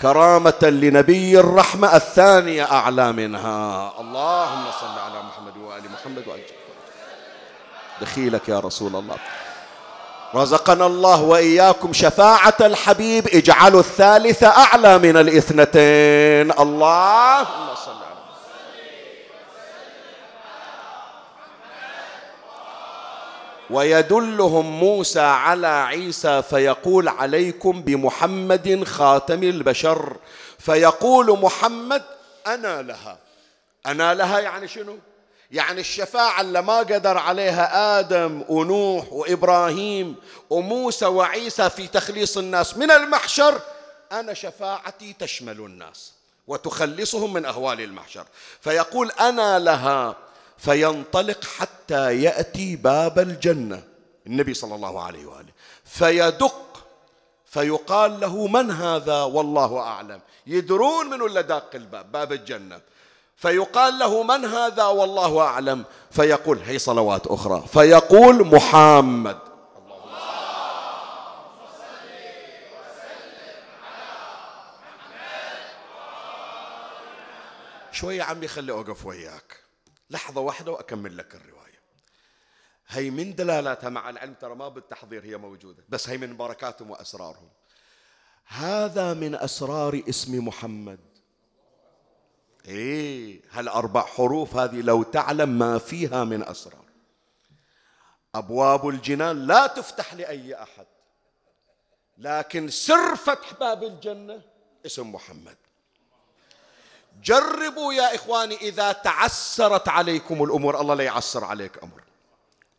كرامة 0.00 0.58
لنبي 0.62 1.40
الرحمة 1.40 1.96
الثانية 1.96 2.72
أعلى 2.72 3.12
منها. 3.12 3.92
اللهم 4.00 4.64
صل 4.80 4.98
على 4.98 5.22
محمد 5.22 5.56
وآل 5.56 5.82
محمد 5.92 6.28
وآل 6.28 6.40
دخيلك 8.00 8.48
يا 8.48 8.60
رسول 8.60 8.96
الله. 8.96 9.16
رزقنا 10.34 10.86
الله 10.86 11.22
وإياكم 11.22 11.92
شفاعة 11.92 12.56
الحبيب. 12.60 13.28
اجعلوا 13.28 13.80
الثالثه 13.80 14.46
أعلى 14.46 14.98
من 14.98 15.16
الاثنتين. 15.16 16.50
على 16.52 17.46
ويدلهم 23.70 24.80
موسى 24.80 25.20
على 25.20 25.66
عيسى 25.66 26.42
فيقول 26.42 27.08
عليكم 27.08 27.82
بمحمد 27.82 28.84
خاتم 28.84 29.42
البشر. 29.42 30.16
فيقول 30.58 31.38
محمد 31.40 32.02
أنا 32.46 32.82
لها. 32.82 33.18
أنا 33.86 34.14
لها 34.14 34.40
يعني 34.40 34.68
شنو؟ 34.68 34.98
يعني 35.50 35.80
الشفاعة 35.80 36.40
اللي 36.40 36.62
ما 36.62 36.78
قدر 36.78 37.18
عليها 37.18 37.98
آدم 38.00 38.44
ونوح 38.48 39.12
وإبراهيم 39.12 40.16
وموسى 40.50 41.06
وعيسى 41.06 41.70
في 41.70 41.86
تخليص 41.86 42.38
الناس 42.38 42.76
من 42.76 42.90
المحشر 42.90 43.60
أنا 44.12 44.34
شفاعتي 44.34 45.12
تشمل 45.12 45.60
الناس 45.60 46.12
وتخلصهم 46.46 47.32
من 47.32 47.44
أهوال 47.44 47.80
المحشر. 47.80 48.26
فيقول 48.60 49.10
أنا 49.10 49.58
لها 49.58 50.16
فينطلق 50.58 51.44
حتى 51.44 52.22
يأتي 52.22 52.76
باب 52.76 53.18
الجنة 53.18 53.82
النبي 54.26 54.54
صلى 54.54 54.74
الله 54.74 55.02
عليه 55.02 55.26
وآله. 55.26 55.52
فيدق 55.84 56.86
فيقال 57.46 58.20
له 58.20 58.46
من 58.46 58.70
هذا؟ 58.70 59.22
والله 59.22 59.78
أعلم. 59.78 60.20
يدرون 60.46 61.10
من 61.10 61.22
ولا 61.22 61.40
داق 61.40 61.70
الباب؟ 61.74 62.12
باب 62.12 62.32
الجنة. 62.32 62.80
فيقال 63.40 63.98
له 63.98 64.22
من 64.22 64.44
هذا 64.44 64.84
والله 64.84 65.40
أعلم. 65.40 65.84
فيقول 66.10 66.58
هي 66.58 66.78
صلوات 66.78 67.26
أخرى. 67.26 67.64
فيقول 67.72 68.46
محمد. 68.46 69.38
شوية 77.92 78.22
عمي 78.22 78.48
خلي 78.48 78.72
أوقف 78.72 79.06
وياك. 79.06 79.60
لحظة 80.10 80.40
واحدة 80.40 80.72
وأكمل 80.72 81.16
لك 81.16 81.34
الرواية. 81.34 81.80
هي 82.88 83.10
من 83.10 83.34
دلالاتها 83.34 83.90
مع 83.90 84.10
العلم 84.10 84.34
ترى 84.34 84.54
ما 84.54 84.68
بالتحضير 84.68 85.24
هي 85.24 85.36
موجودة 85.36 85.84
بس 85.88 86.08
هي 86.08 86.18
من 86.18 86.36
بركاتهم 86.36 86.90
وأسرارهم. 86.90 87.48
هذا 88.46 89.14
من 89.14 89.34
أسرار 89.34 90.02
اسم 90.08 90.46
محمد. 90.46 91.09
إيه 92.68 93.40
هالاربع 93.50 94.02
حروف 94.02 94.56
هذه 94.56 94.80
لو 94.80 95.02
تعلم 95.02 95.48
ما 95.48 95.78
فيها 95.78 96.24
من 96.24 96.42
أسرار. 96.48 96.84
أبواب 98.34 98.88
الجنان 98.88 99.46
لا 99.46 99.66
تفتح 99.66 100.14
لأي 100.14 100.62
أحد 100.62 100.86
لكن 102.18 102.68
سر 102.68 103.16
فتح 103.16 103.54
باب 103.60 103.84
الجنة 103.84 104.42
اسم 104.86 105.12
محمد. 105.12 105.56
جربوا 107.22 107.92
يا 107.92 108.14
إخواني 108.14 108.56
إذا 108.56 108.92
تعسرت 108.92 109.88
عليكم 109.88 110.44
الأمور 110.44 110.80
الله 110.80 110.94
لا 110.94 111.04
يعسر 111.04 111.44
عليك 111.44 111.82
أمر. 111.82 112.02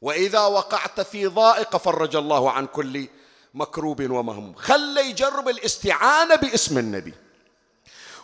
وإذا 0.02 0.40
وقعت 0.40 1.02
في 1.02 1.26
ضائقه 1.26 1.78
فرج 1.78 2.16
الله 2.16 2.52
عن 2.52 2.68
كل 2.68 3.08
مكروب 3.54 4.02
ومهموم. 4.12 4.56
خلي 4.56 5.10
يجرب 5.10 5.50
الاستعانة 5.50 6.36
باسم 6.36 6.78
النبي. 6.78 7.14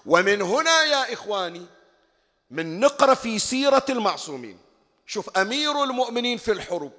ومن 0.08 0.42
هنا 0.42 0.84
يا 0.84 1.14
إخواني 1.14 1.66
من 2.52 2.80
نقرأ 2.80 3.14
في 3.14 3.40
سيرة 3.40 3.86
المعصومين. 3.90 4.60
شوف 5.08 5.38
أمير 5.38 5.84
المؤمنين 5.84 6.38
في 6.38 6.52
الحروب. 6.52 6.94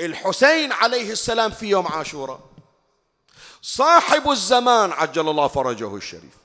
الحسين 0.00 0.72
عليه 0.72 1.12
السلام 1.12 1.50
في 1.50 1.66
يوم 1.66 1.86
عاشوراء. 1.86 2.40
صاحب 3.62 4.30
الزمان 4.30 4.92
عجل 4.92 5.28
الله 5.28 5.48
فرجه 5.48 5.96
الشريف. 5.96 6.40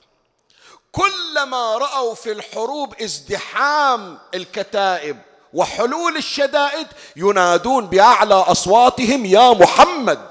كلما 0.92 1.76
رأوا 1.78 2.14
في 2.14 2.32
الحروب 2.32 2.94
ازدحام 2.94 4.18
الكتائب 4.34 5.18
وحلول 5.52 6.16
الشدائد 6.16 6.86
ينادون 7.16 7.86
بأعلى 7.86 8.34
أصواتهم 8.34 9.24
يا 9.24 9.52
محمد! 9.52 10.28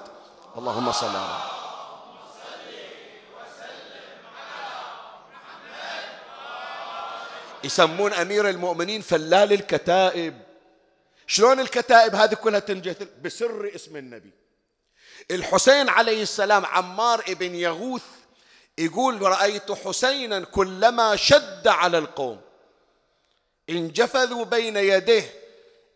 اللهم 0.58 0.92
صل 0.92 1.08
على 1.08 1.55
يسمون 7.66 8.14
أمير 8.14 8.50
المؤمنين 8.50 9.02
فلال 9.02 9.54
الكتائب. 9.54 10.42
شلون 11.28 11.60
الكتائب 11.60 12.16
هذه 12.16 12.34
كلها 12.34 12.60
تنجثل 12.60 13.08
بسر 13.22 13.72
اسم 13.76 13.98
النبي. 13.98 14.32
الحسين 15.32 15.90
عليه 15.90 16.22
السلام 16.22 16.66
عمار 16.66 17.24
ابن 17.28 17.56
يغوث 17.56 18.04
يقول 18.78 19.22
رأيت 19.22 19.72
حسينا 19.72 20.40
كلما 20.40 21.16
شد 21.16 21.68
على 21.68 21.98
القوم. 21.98 22.42
انجفذوا 23.70 24.46
بين 24.46 24.78
يديه. 24.78 25.34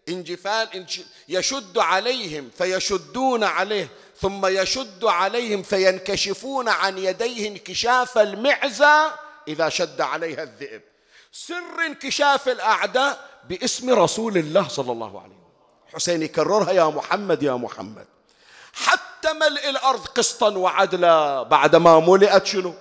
انجفال 0.10 0.86
يشد 1.30 1.78
عليهم 1.78 2.50
فيشدون 2.58 3.44
عليه 3.44 3.88
ثم 4.22 4.46
يشد 4.46 5.06
عليهم 5.06 5.64
فينكشفون 5.64 6.70
عن 6.70 6.98
يديه 6.98 7.48
انكشاف 7.48 8.18
المعزى 8.18 9.12
إذا 9.48 9.70
شد 9.70 10.02
عليها 10.02 10.44
الذئب. 10.44 10.82
سر 11.32 11.86
انكشاف 11.86 12.48
الأعداء 12.48 13.20
باسم 13.50 13.90
رسول 13.90 14.38
الله 14.38 14.68
صلى 14.68 14.92
الله 14.92 15.22
عليه 15.22 15.36
وسلم. 15.36 15.94
حسين 15.94 16.22
يكررها 16.22 16.72
يا 16.72 16.84
محمد 16.84 17.44
يا 17.44 17.54
محمد. 17.54 18.06
حتى 18.74 19.34
ملء 19.34 19.70
الأرض 19.70 20.06
قسطا 20.06 20.50
وعدلا 20.50 21.44
بعدما 21.44 22.00
ملئت 22.00 22.46
شنو؟ 22.46 22.74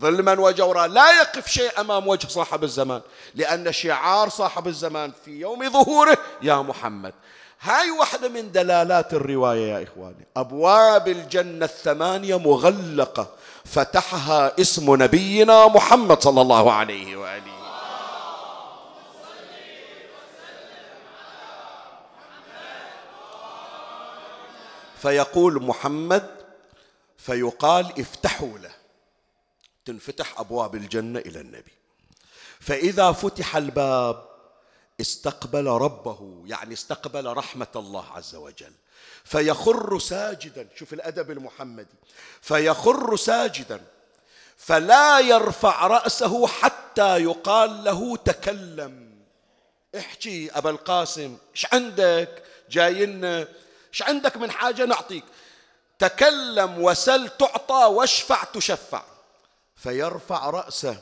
ظلما 0.00 0.40
وجورا. 0.40 0.86
لا 0.86 1.20
يقف 1.20 1.48
شيء 1.48 1.80
أمام 1.80 2.08
وجه 2.08 2.28
صاحب 2.28 2.64
الزمان 2.64 3.00
لأن 3.34 3.72
شعار 3.72 4.28
صاحب 4.28 4.68
الزمان 4.68 5.12
في 5.24 5.30
يوم 5.30 5.70
ظهوره 5.70 6.18
يا 6.42 6.56
محمد. 6.56 7.14
هاي 7.60 7.90
واحدة 7.90 8.28
من 8.28 8.52
دلالات 8.52 9.14
الرواية 9.14 9.72
يا 9.72 9.82
إخواني. 9.82 10.26
أبواب 10.36 11.08
الجنة 11.08 11.64
الثمانية 11.64 12.38
مغلقة 12.38 13.26
فتحها 13.64 14.60
اسم 14.60 15.02
نبينا 15.02 15.66
محمد 15.66 16.22
صلى 16.22 16.40
الله 16.40 16.72
عليه 16.72 17.16
وآله 17.16 17.51
فيقول 25.02 25.62
محمد 25.62 26.36
فيقال 27.18 28.00
افتحوا 28.00 28.58
له. 28.58 28.74
تنفتح 29.84 30.40
أبواب 30.40 30.74
الجنة 30.74 31.18
إلى 31.18 31.40
النبي. 31.40 31.72
فإذا 32.60 33.12
فتح 33.12 33.56
الباب 33.56 34.28
استقبل 35.00 35.66
ربه 35.66 36.42
يعني 36.46 36.74
استقبل 36.74 37.26
رحمة 37.26 37.66
الله 37.76 38.04
عز 38.12 38.34
وجل. 38.34 38.72
فيخر 39.24 39.98
ساجدا 39.98 40.68
شوف 40.74 40.92
الأدب 40.92 41.30
المحمدي. 41.30 41.96
فيخر 42.40 43.16
ساجدا 43.16 43.80
فلا 44.56 45.20
يرفع 45.20 45.86
رأسه 45.86 46.46
حتى 46.46 47.22
يقال 47.22 47.84
له 47.84 48.16
تكلم. 48.16 49.12
احكي 49.98 50.50
أبا 50.50 50.70
القاسم 50.70 51.36
إيش 51.54 51.66
عندك؟ 51.72 52.42
جاينا 52.70 53.48
إيش 53.92 54.02
عندك 54.02 54.36
من 54.36 54.50
حاجة 54.50 54.84
نعطيك 54.84 55.24
تكلم 55.98 56.82
وسل 56.82 57.28
تعطى 57.28 57.84
واشفع 57.84 58.44
تشفع. 58.44 59.02
فيرفع 59.76 60.50
رأسه 60.50 61.00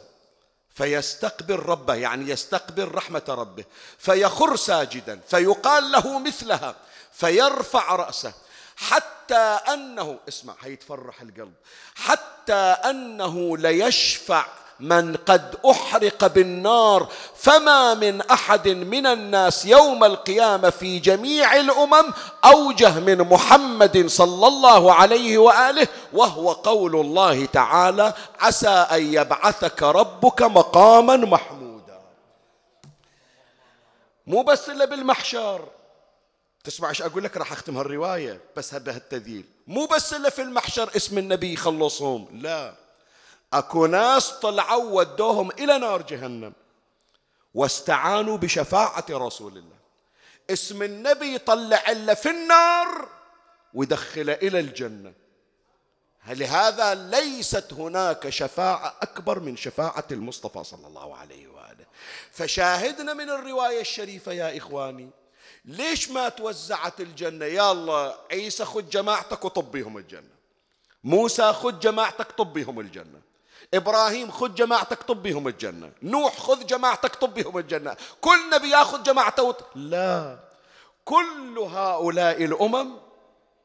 فيستقبل 0.74 1.56
ربه 1.56 1.94
يعني 1.94 2.30
يستقبل 2.30 2.94
رحمة 2.94 3.22
ربه. 3.28 3.64
فيخر 3.98 4.56
ساجدا 4.56 5.20
فيقال 5.28 5.92
له 5.92 6.18
مثلها 6.18 6.74
فيرفع 7.12 7.94
رأسه. 7.96 8.32
حتى 8.76 9.58
أنه 9.68 10.18
اسمع 10.28 10.54
هيتفرح 10.60 11.20
القلب. 11.20 11.54
حتى 11.94 12.52
أنه 12.90 13.56
ليشفع 13.56 14.46
من 14.80 15.16
قد 15.16 15.56
أحرق 15.70 16.26
بالنار 16.26 17.08
فما 17.36 17.94
من 17.94 18.20
أحد 18.20 18.68
من 18.68 19.06
الناس 19.06 19.66
يوم 19.66 20.04
القيامة 20.04 20.70
في 20.70 20.98
جميع 20.98 21.56
الأمم 21.56 22.12
أوجه 22.44 23.00
من 23.00 23.18
محمد 23.18 24.06
صلى 24.06 24.46
الله 24.46 24.94
عليه 24.94 25.38
وآله 25.38 25.88
وهو 26.12 26.52
قول 26.52 26.96
الله 26.96 27.44
تعالى 27.44 28.14
عسى 28.40 28.68
أن 28.68 29.14
يبعثك 29.14 29.82
ربك 29.82 30.42
مقاما 30.42 31.16
محمودا. 31.16 32.00
مو 34.26 34.42
بس 34.42 34.68
إلا 34.68 34.84
بالمحشر. 34.84 35.68
تسمع 36.64 36.88
إيش 36.88 37.02
أقول 37.02 37.24
لك؟ 37.24 37.36
راح 37.36 37.52
أختم 37.52 37.78
هالرواية 37.78 38.40
بس 38.56 38.74
بهالتذييل 38.74 39.44
مو 39.66 39.86
بس 39.86 40.14
إلا 40.14 40.30
في 40.30 40.42
المحشر 40.42 40.90
اسم 40.96 41.18
النبي 41.18 41.52
يخلصهم. 41.52 42.28
لا. 42.32 42.74
اكو 43.52 43.86
ناس 43.86 44.30
طلعوا 44.30 44.90
ودوهم 44.90 45.50
إلى 45.50 45.78
نار 45.78 46.02
جهنم 46.02 46.52
واستعانوا 47.54 48.36
بشفاعة 48.36 49.04
رسول 49.10 49.58
الله. 49.58 49.76
اسم 50.50 50.82
النبي 50.82 51.34
يطلع 51.34 51.84
إلا 51.88 52.14
في 52.14 52.30
النار 52.30 53.08
ويدخله 53.74 54.32
إلى 54.32 54.60
الجنة. 54.60 55.12
لهذا 56.28 56.94
ليست 56.94 57.72
هناك 57.72 58.28
شفاعة 58.28 58.94
أكبر 59.02 59.40
من 59.40 59.56
شفاعة 59.56 60.04
المصطفى 60.10 60.64
صلى 60.64 60.86
الله 60.86 61.16
عليه 61.16 61.48
وآله. 61.48 61.86
فشاهدنا 62.32 63.14
من 63.14 63.30
الرواية 63.30 63.80
الشريفة 63.80 64.32
يا 64.32 64.56
إخواني 64.56 65.10
ليش 65.64 66.10
ما 66.10 66.28
توزعت 66.28 67.00
الجنة؟ 67.00 67.44
يا 67.44 67.72
الله 67.72 68.14
عيسى 68.30 68.64
خذ 68.64 68.88
جماعتك 68.88 69.44
وطبيهم 69.44 69.98
الجنة. 69.98 70.34
موسى 71.04 71.52
خذ 71.52 71.78
جماعتك 71.78 72.32
طبيهم 72.32 72.80
الجنة. 72.80 73.29
إبراهيم 73.74 74.30
خذ 74.30 74.54
جماعتك 74.54 75.02
طبهم 75.02 75.48
الجنة. 75.48 75.92
نوح 76.02 76.38
خذ 76.38 76.66
جماعتك 76.66 77.16
طبهم 77.16 77.58
الجنة. 77.58 77.96
كل 78.20 78.50
نبي 78.52 78.70
ياخذ 78.70 79.02
جماعته 79.02 79.42
وط... 79.42 79.64
لا. 79.74 80.38
كل 81.04 81.58
هؤلاء 81.58 82.44
الأمم 82.44 82.90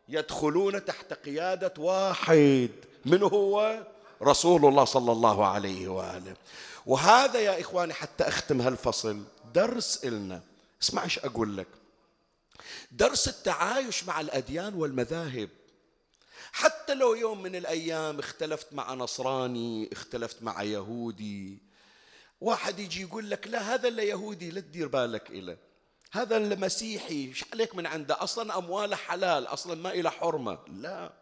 يدخلون 0.10 0.86
تحت 0.86 1.14
قيادة 1.14 1.74
واحد. 1.78 2.70
من 3.06 3.24
هو؟ 3.24 3.84
رسول 4.22 4.66
الله 4.66 4.86
صلى 4.86 5.12
الله 5.12 5.48
عليه 5.48 5.88
وآله. 5.88 6.36
وهذا 6.86 7.40
يا 7.40 7.62
إخواني 7.62 7.94
حتى 7.94 8.28
أختم 8.28 8.62
هالفصل. 8.62 9.24
درس 9.54 10.06
إلنا. 10.06 10.42
اسمع 10.84 11.04
إيش 11.04 11.20
أقول 11.20 11.58
لك. 11.58 11.68
درس 12.92 13.28
التعايش 13.28 14.04
مع 14.04 14.22
الأديان 14.22 14.74
والمذاهب. 14.74 15.50
حتى 16.56 16.94
لو 16.94 17.16
يوم 17.16 17.44
من 17.44 17.56
الأيام 17.56 18.20
اختلفت 18.20 18.74
مع 18.74 18.94
نصراني 18.94 19.90
اختلفت 19.92 20.44
مع 20.44 20.64
يهودي. 20.64 21.62
واحد 22.42 22.80
يجي 22.80 23.02
يقول 23.02 23.30
لك 23.30 23.48
لا 23.48 23.74
هذا 23.74 23.88
اللي 23.88 24.08
يهودي 24.08 24.52
لا 24.52 24.62
تدير 24.62 24.88
بالك 24.88 25.30
إله 25.30 25.58
هذا 26.12 26.38
المسيحي 26.38 27.14
إيش 27.14 27.46
عليك 27.54 27.76
من 27.76 27.86
عنده؟ 27.86 28.24
أصلا 28.24 28.58
أمواله 28.58 28.96
حلال 28.96 29.48
أصلا 29.48 29.76
ما 29.76 29.92
إلى 29.92 30.12
حرمة. 30.12 30.60
لا. 30.68 31.14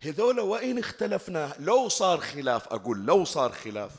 هذول 0.00 0.40
وإن 0.40 0.78
اختلفنا 0.78 1.54
لو 1.58 1.88
صار 1.88 2.20
خلاف 2.20 2.68
أقول 2.68 3.06
لو 3.06 3.24
صار 3.24 3.52
خلاف 3.52 3.92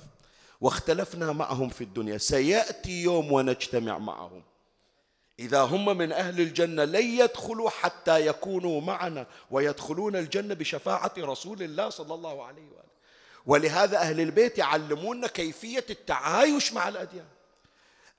واختلفنا 0.62 1.32
معهم 1.32 1.70
في 1.70 1.84
الدنيا 1.84 2.18
سيأتي 2.18 3.04
يوم 3.04 3.32
ونجتمع 3.32 3.98
معهم. 3.98 4.44
إذا 5.44 5.62
هم 5.62 5.98
من 5.98 6.12
أهل 6.12 6.42
الجنة 6.42 6.84
لن 6.84 7.20
يدخلوا 7.20 7.70
حتى 7.70 8.28
يكونوا 8.28 8.82
معنا 8.82 9.26
ويدخلون 9.52 10.16
الجنة 10.16 10.54
بشفاعة 10.54 11.14
رسول 11.18 11.64
الله 11.64 11.90
صلى 11.90 12.14
الله 12.14 12.46
عليه 12.46 12.62
وآله. 12.62 12.94
ولهذا 13.46 13.98
أهل 13.98 14.20
البيت 14.20 14.58
يعلمون 14.58 15.28
كيفية 15.28 15.86
التعايش 15.90 16.74
مع 16.74 16.88
الأديان. 16.88 17.26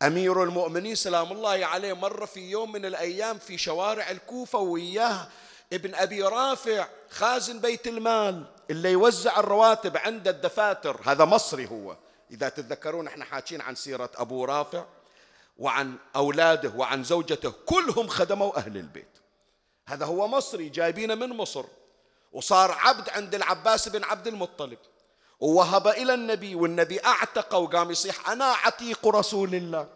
أمير 0.02 0.42
المؤمنين 0.42 0.94
سلام 0.94 1.32
الله 1.32 1.66
عليه 1.66 1.92
مر 1.92 2.26
في 2.26 2.50
يوم 2.50 2.72
من 2.72 2.84
الأيام 2.86 3.38
في 3.38 3.58
شوارع 3.58 4.10
الكوفة 4.10 4.58
وياه 4.58 5.28
ابن 5.72 5.94
أبي 5.94 6.22
رافع 6.22 6.88
خازن 7.10 7.60
بيت 7.60 7.86
المال 7.86 8.44
اللي 8.70 8.92
يوزع 8.92 9.40
الرواتب 9.40 9.96
عند 9.96 10.28
الدفاتر. 10.28 11.00
هذا 11.04 11.24
مصري 11.24 11.66
هو. 11.66 11.96
إذا 12.30 12.48
تتذكرون 12.48 13.06
إحنا 13.06 13.24
حاكين 13.24 13.60
عن 13.60 13.74
سيرة 13.74 14.10
أبو 14.16 14.44
رافع. 14.44 14.84
وعن 15.56 15.96
أولاده 16.16 16.72
وعن 16.76 17.04
زوجته 17.04 17.52
كلهم 17.66 18.08
خدموا 18.08 18.56
أهل 18.56 18.76
البيت. 18.76 19.18
هذا 19.88 20.06
هو 20.06 20.28
مصري 20.28 20.68
جايبينه 20.68 21.14
من 21.14 21.28
مصر. 21.28 21.64
وصار 22.32 22.72
عبد 22.72 23.08
عند 23.10 23.34
العباس 23.34 23.88
بن 23.88 24.04
عبد 24.04 24.26
المطلب. 24.26 24.78
ووهب 25.40 25.88
إلى 25.88 26.14
النبي 26.14 26.54
والنبي 26.54 27.04
أعتق 27.04 27.54
وقام 27.54 27.90
يصيح 27.90 28.30
أنا 28.30 28.44
عتيق 28.44 29.08
رسول 29.08 29.54
الله. 29.54 29.88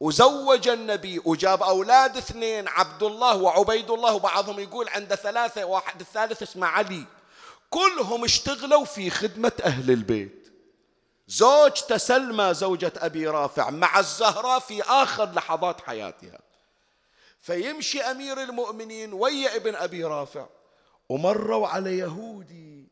وزوج 0.00 0.68
النبي 0.68 1.20
وجاب 1.24 1.62
أولاد 1.62 2.16
اثنين 2.16 2.68
عبد 2.68 3.02
الله 3.02 3.36
وعبيد 3.36 3.90
الله. 3.90 4.14
وبعضهم 4.14 4.60
يقول 4.60 4.88
عنده 4.88 5.16
ثلاثة 5.16 5.64
واحد 5.64 6.00
الثالث 6.00 6.42
اسمه 6.42 6.66
علي. 6.66 7.04
كلهم 7.70 8.24
اشتغلوا 8.24 8.84
في 8.84 9.10
خدمة 9.10 9.52
أهل 9.64 9.90
البيت. 9.90 10.45
زوجته 11.28 11.96
سلمى 11.96 12.54
زوجة 12.54 12.92
أبي 12.96 13.28
رافع 13.28 13.70
مع 13.70 13.98
الزهراء 13.98 14.58
في 14.58 14.82
آخر 14.82 15.32
لحظات 15.32 15.80
حياتها. 15.80 16.40
فيمشي 17.40 18.00
أمير 18.00 18.42
المؤمنين 18.42 19.12
ويا 19.12 19.56
ابن 19.56 19.74
أبي 19.74 20.04
رافع. 20.04 20.46
ومروا 21.08 21.68
على 21.68 21.98
يهودي. 21.98 22.88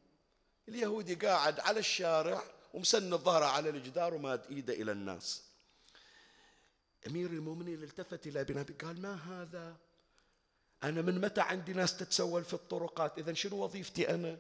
اليهودي 0.68 1.14
قاعد 1.14 1.60
على 1.60 1.78
الشارع 1.78 2.42
ومسن 2.74 3.18
ظهره 3.18 3.44
على 3.44 3.70
الجدار 3.70 4.14
وماد 4.14 4.46
إيده 4.50 4.74
إلى 4.74 4.92
الناس. 4.92 5.42
أمير 7.06 7.30
المؤمنين 7.30 7.82
التفت 7.82 8.26
إلى 8.26 8.40
ابن 8.40 8.58
أبي 8.58 8.72
قال 8.72 9.02
ما 9.02 9.14
هذا؟ 9.14 9.76
أنا 10.84 11.02
من 11.02 11.20
متى 11.20 11.40
عندي 11.40 11.72
ناس 11.72 11.96
تتسول 11.96 12.44
في 12.44 12.54
الطرقات؟ 12.54 13.18
اذا 13.18 13.32
شنو 13.32 13.64
وظيفتي 13.64 14.14
أنا؟ 14.14 14.38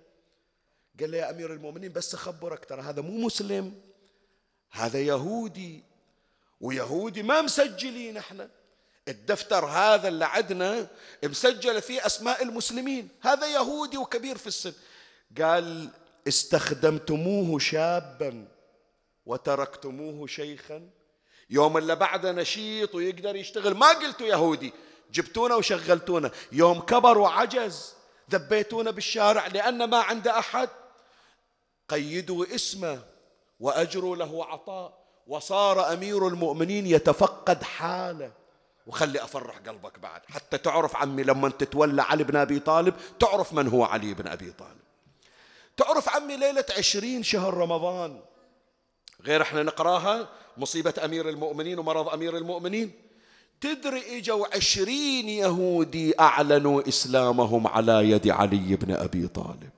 قال 1.00 1.10
له 1.10 1.18
يا 1.18 1.30
أمير 1.30 1.52
المؤمنين 1.52 1.92
بس 1.92 2.14
أخبرك 2.14 2.64
ترى 2.64 2.82
هذا 2.82 3.02
مو 3.02 3.26
مسلم 3.26 3.80
هذا 4.70 5.00
يهودي 5.00 5.84
ويهودي 6.60 7.22
ما 7.22 7.40
مسجلين 7.40 8.16
إحنا. 8.16 8.50
الدفتر 9.08 9.64
هذا 9.64 10.08
اللي 10.08 10.24
عندنا 10.24 10.86
مسجل 11.24 11.82
فيه 11.82 12.06
أسماء 12.06 12.42
المسلمين 12.42 13.08
هذا 13.20 13.46
يهودي 13.46 13.96
وكبير 13.96 14.38
في 14.38 14.46
السن. 14.46 14.72
قال 15.40 15.90
استخدمتموه 16.28 17.58
شابا 17.58 18.48
وتركتموه 19.26 20.26
شيخا. 20.26 20.90
يوم 21.50 21.78
اللي 21.78 21.96
بعده 21.96 22.32
نشيط 22.32 22.94
ويقدر 22.94 23.36
يشتغل. 23.36 23.74
ما 23.74 23.88
قلتوا 23.88 24.26
يهودي 24.26 24.72
جبتونا 25.12 25.54
وشغلتونا. 25.54 26.30
يوم 26.52 26.80
كبر 26.80 27.18
وعجز 27.18 27.94
ذبيتونا 28.30 28.90
بالشارع 28.90 29.46
لأن 29.46 29.84
ما 29.84 29.98
عنده 29.98 30.38
أحد. 30.38 30.68
قيدوا 31.88 32.54
اسمه 32.54 33.02
وأجروا 33.60 34.16
له 34.16 34.44
عطاء. 34.44 35.04
وصار 35.26 35.92
أمير 35.92 36.28
المؤمنين 36.28 36.86
يتفقد 36.86 37.62
حاله. 37.62 38.32
وخلي 38.86 39.24
أفرح 39.24 39.58
قلبك 39.58 39.98
بعد. 39.98 40.20
حتى 40.28 40.58
تعرف 40.58 40.96
عمي 40.96 41.22
لما 41.22 41.48
تتولى 41.48 42.02
علي 42.02 42.24
بن 42.24 42.36
أبي 42.36 42.58
طالب 42.58 42.94
تعرف 43.20 43.52
من 43.52 43.68
هو 43.68 43.84
علي 43.84 44.14
بن 44.14 44.26
أبي 44.26 44.50
طالب. 44.50 44.80
تعرف 45.76 46.08
عمي 46.08 46.36
ليلة 46.36 46.64
عشرين 46.78 47.22
شهر 47.22 47.54
رمضان. 47.54 48.20
غير 49.22 49.42
إحنا 49.42 49.62
نقراها 49.62 50.28
مصيبة 50.56 50.94
أمير 51.04 51.28
المؤمنين 51.28 51.78
ومرض 51.78 52.08
أمير 52.08 52.36
المؤمنين. 52.36 52.92
تدري 53.60 54.18
إجوا 54.18 54.56
عشرين 54.56 55.28
يهودي 55.28 56.20
أعلنوا 56.20 56.88
إسلامهم 56.88 57.66
على 57.66 58.10
يد 58.10 58.28
علي 58.28 58.76
بن 58.76 58.94
أبي 58.94 59.28
طالب. 59.28 59.70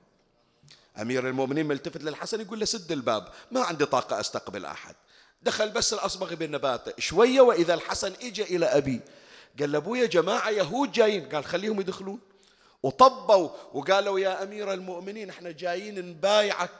أمير 1.01 1.27
المؤمنين 1.27 1.65
ملتفت 1.65 2.03
للحسن 2.03 2.41
يقول 2.41 2.59
له 2.59 2.65
سد 2.65 2.91
الباب 2.91 3.27
ما 3.51 3.61
عندي 3.61 3.85
طاقة 3.85 4.19
أستقبل 4.19 4.65
أحد. 4.65 4.95
دخل 5.41 5.69
بس 5.69 5.93
الأصبغ 5.93 6.33
بالنباتة 6.33 6.93
شوية 6.99 7.41
وإذا 7.41 7.73
الحسن 7.73 8.13
اجى 8.21 8.43
إلى 8.43 8.65
أبي. 8.65 9.01
قال 9.59 9.71
له 9.71 9.77
أبويا 9.77 10.05
جماعة 10.05 10.49
يهود 10.49 10.91
جايين. 10.91 11.29
قال 11.29 11.45
خليهم 11.45 11.79
يدخلون. 11.79 12.19
وطبوا 12.83 13.49
وقالوا 13.73 14.19
يا 14.19 14.43
أمير 14.43 14.73
المؤمنين 14.73 15.29
إحنا 15.29 15.51
جايين 15.51 16.09
نبايعك 16.09 16.71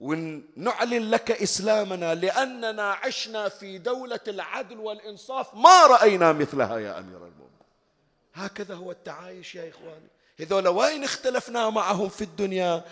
ونعلن 0.00 1.10
لك 1.10 1.30
إسلامنا 1.30 2.14
لأننا 2.14 2.92
عشنا 2.92 3.48
في 3.48 3.78
دولة 3.78 4.20
العدل 4.28 4.78
والإنصاف 4.78 5.54
ما 5.54 5.86
رأينا 5.86 6.32
مثلها 6.32 6.78
يا 6.78 6.98
أمير 6.98 7.16
المؤمنين. 7.16 7.44
هكذا 8.34 8.74
هو 8.74 8.90
التعايش 8.90 9.54
يا 9.54 9.70
إخواني. 9.70 10.08
هذول 10.40 10.68
وين 10.68 11.04
اختلفنا 11.04 11.70
معهم 11.70 12.08
في 12.08 12.24
الدنيا؟ 12.24 12.84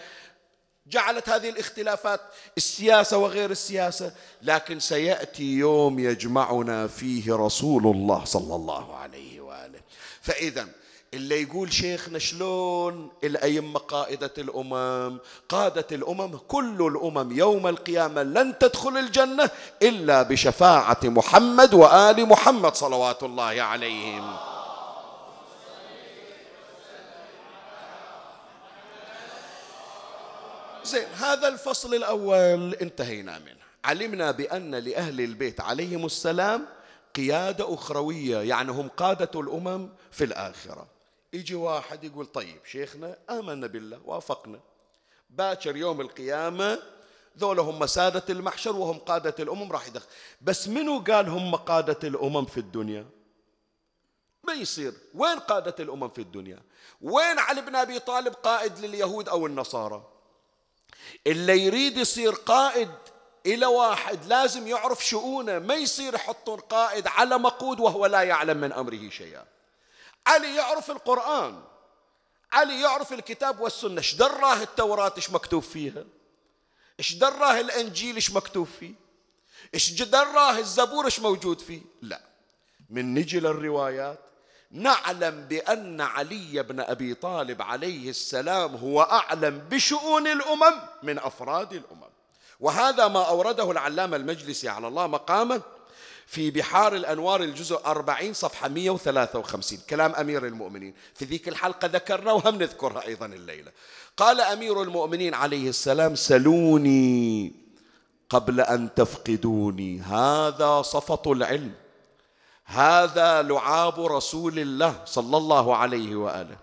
جعلت 0.87 1.29
هذه 1.29 1.49
الاختلافات 1.49 2.21
السياسة 2.57 3.19
وغير 3.19 3.51
السياسة. 3.51 4.13
لكن 4.43 4.81
سيأتي 4.81 5.43
يوم 5.43 5.99
يجمعنا 5.99 6.87
فيه 6.87 7.35
رسول 7.35 7.87
الله 7.87 8.25
صلى 8.25 8.55
الله 8.55 8.97
عليه 8.97 9.41
وآله. 9.41 9.81
فاذا 10.21 10.69
اللي 11.15 11.43
يقول 11.43 11.73
شيخنا 11.73 12.19
شلون 12.19 13.11
الأئمة 13.25 13.79
قائدة 13.79 14.33
الأمم؟ 14.39 15.19
قادة 15.49 15.87
الأمم 15.93 16.37
كل 16.37 16.87
الأمم 16.87 17.33
يوم 17.39 17.67
القيامة 17.67 18.23
لن 18.23 18.59
تدخل 18.59 18.97
الجنة 18.97 19.51
إلا 19.83 20.23
بشفاعة 20.23 21.01
محمد 21.05 21.75
وآل 21.75 22.27
محمد 22.27 22.75
صلوات 22.75 23.23
الله 23.23 23.63
عليهم. 23.63 24.52
زين 30.85 31.09
هذا 31.09 31.49
الفصل 31.49 31.95
الأول 31.95 32.75
انتهينا 32.75 33.39
منه. 33.39 33.63
علمنا 33.85 34.31
بأن 34.31 34.75
لأهل 34.75 35.21
البيت 35.21 35.61
عليهم 35.61 36.07
السلام 36.07 36.67
قيادة 37.15 37.75
أخروية 37.75 38.39
يعني 38.39 38.71
هم 38.71 38.89
قادة 38.89 39.41
الأمم 39.41 39.89
في 40.11 40.25
الآخرة. 40.25 40.87
يجي 41.33 41.55
واحد 41.55 42.05
يقول 42.05 42.27
طيب 42.27 42.61
شيخنا 42.65 43.17
آمنا 43.31 43.67
بالله 43.67 44.01
وافقنا. 44.05 44.61
باكر 45.31 45.77
يوم 45.77 46.01
القيامة 46.01 46.79
ذولا 47.39 47.63
هم 47.63 47.87
سادة 47.87 48.25
المحشر 48.31 48.77
وهم 48.77 48.99
قادة 48.99 49.35
الأمم 49.39 49.73
راح 49.73 49.87
يدخل 49.87 50.07
بس 50.43 50.69
منو 50.69 50.99
قال 50.99 51.29
هم 51.29 51.55
قادة 51.55 52.09
الأمم 52.09 52.45
في 52.45 52.59
الدنيا؟ 52.59 53.07
ما 54.45 54.53
يصير. 54.53 54.93
وين 55.15 55.39
قادة 55.39 55.75
الأمم 55.81 56.09
في 56.09 56.21
الدنيا؟ 56.21 56.59
وين 57.01 57.39
علي 57.39 57.61
بن 57.61 57.77
أبي 57.77 57.99
طالب 57.99 58.33
قائد 58.35 58.79
لليهود 58.79 59.29
أو 59.29 59.47
النصارى؟ 59.47 60.12
اللي 61.27 61.61
يريد 61.61 61.97
يصير 61.97 62.33
قائد 62.33 62.91
إلى 63.47 63.67
واحد 63.67 64.25
لازم 64.25 64.67
يعرف 64.67 65.07
شؤونه 65.07 65.59
ما 65.59 65.75
يصير 65.75 66.15
يحطون 66.15 66.61
قائد 66.61 67.07
على 67.07 67.39
مقود 67.39 67.81
وهو 67.81 68.07
لا 68.07 68.23
يعلم 68.23 68.57
من 68.57 68.73
أمره 68.73 69.09
شيئا. 69.11 69.45
علي 70.27 70.57
يعرف 70.57 70.91
القرآن. 70.91 71.63
علي 72.53 72.81
يعرف 72.81 73.13
الكتاب 73.13 73.61
والسنة. 73.61 73.99
إيش 73.99 74.15
دراه 74.15 74.63
التوراة؟ 74.63 75.13
إيش 75.17 75.31
مكتوب 75.31 75.63
فيها؟ 75.63 76.05
إيش 76.99 77.15
دراه 77.15 77.61
الإنجيل؟ 77.61 78.15
إيش 78.15 78.31
مكتوب 78.31 78.69
فيه؟ 78.81 78.95
إيش 79.75 79.93
دراه 79.93 80.59
الزبور؟ 80.59 81.05
إيش 81.05 81.21
موجود 81.21 81.61
فيه؟ 81.61 81.81
لا. 82.03 82.21
من 82.91 83.15
نجي 83.15 83.41
للروايات 83.41 84.22
نعلم 84.73 85.47
بأن 85.51 86.01
علي 86.01 86.63
بن 86.63 86.81
أبي 86.81 87.15
طالب 87.15 87.63
عليه 87.63 88.11
السلام 88.11 88.75
هو 88.75 89.03
أعلم 89.03 89.59
بشؤون 89.71 90.27
الأمم 90.27 90.81
من 91.03 91.19
أفراد 91.19 91.73
الأمم. 91.73 92.13
وهذا 92.61 93.09
ما 93.09 93.29
أورده 93.29 93.71
العلامة 93.71 94.17
المجلسي 94.17 94.69
على 94.69 94.89
الله 94.89 95.07
مقامه 95.07 95.63
في 96.27 96.51
بحار 96.51 96.97
الأنوار 96.97 97.43
الجزء 97.43 97.81
40 97.87 98.33
صفحة 98.33 98.69
153 98.69 99.79
كلام 99.91 100.15
أمير 100.15 100.47
المؤمنين. 100.47 100.95
في 101.15 101.25
ذيك 101.25 101.49
الحلقة 101.49 101.87
ذكرنا 101.87 102.33
وهم 102.33 102.55
نذكرها 102.55 103.07
أيضا 103.07 103.27
الليلة. 103.27 103.73
قال 104.17 104.41
أمير 104.41 104.83
المؤمنين 104.83 105.35
عليه 105.35 105.69
السلام 105.69 106.15
سلوني 106.15 107.53
قبل 108.31 108.61
أن 108.61 108.95
تفقدوني. 108.95 110.01
هذا 110.01 110.83
صفط 110.83 111.29
العلم. 111.29 111.82
هذا 112.65 113.43
لعاب 113.43 114.01
رسول 114.07 114.59
الله 114.59 114.95
صلى 115.05 115.37
الله 115.37 115.77
عليه 115.77 116.17
وآله. 116.17 116.57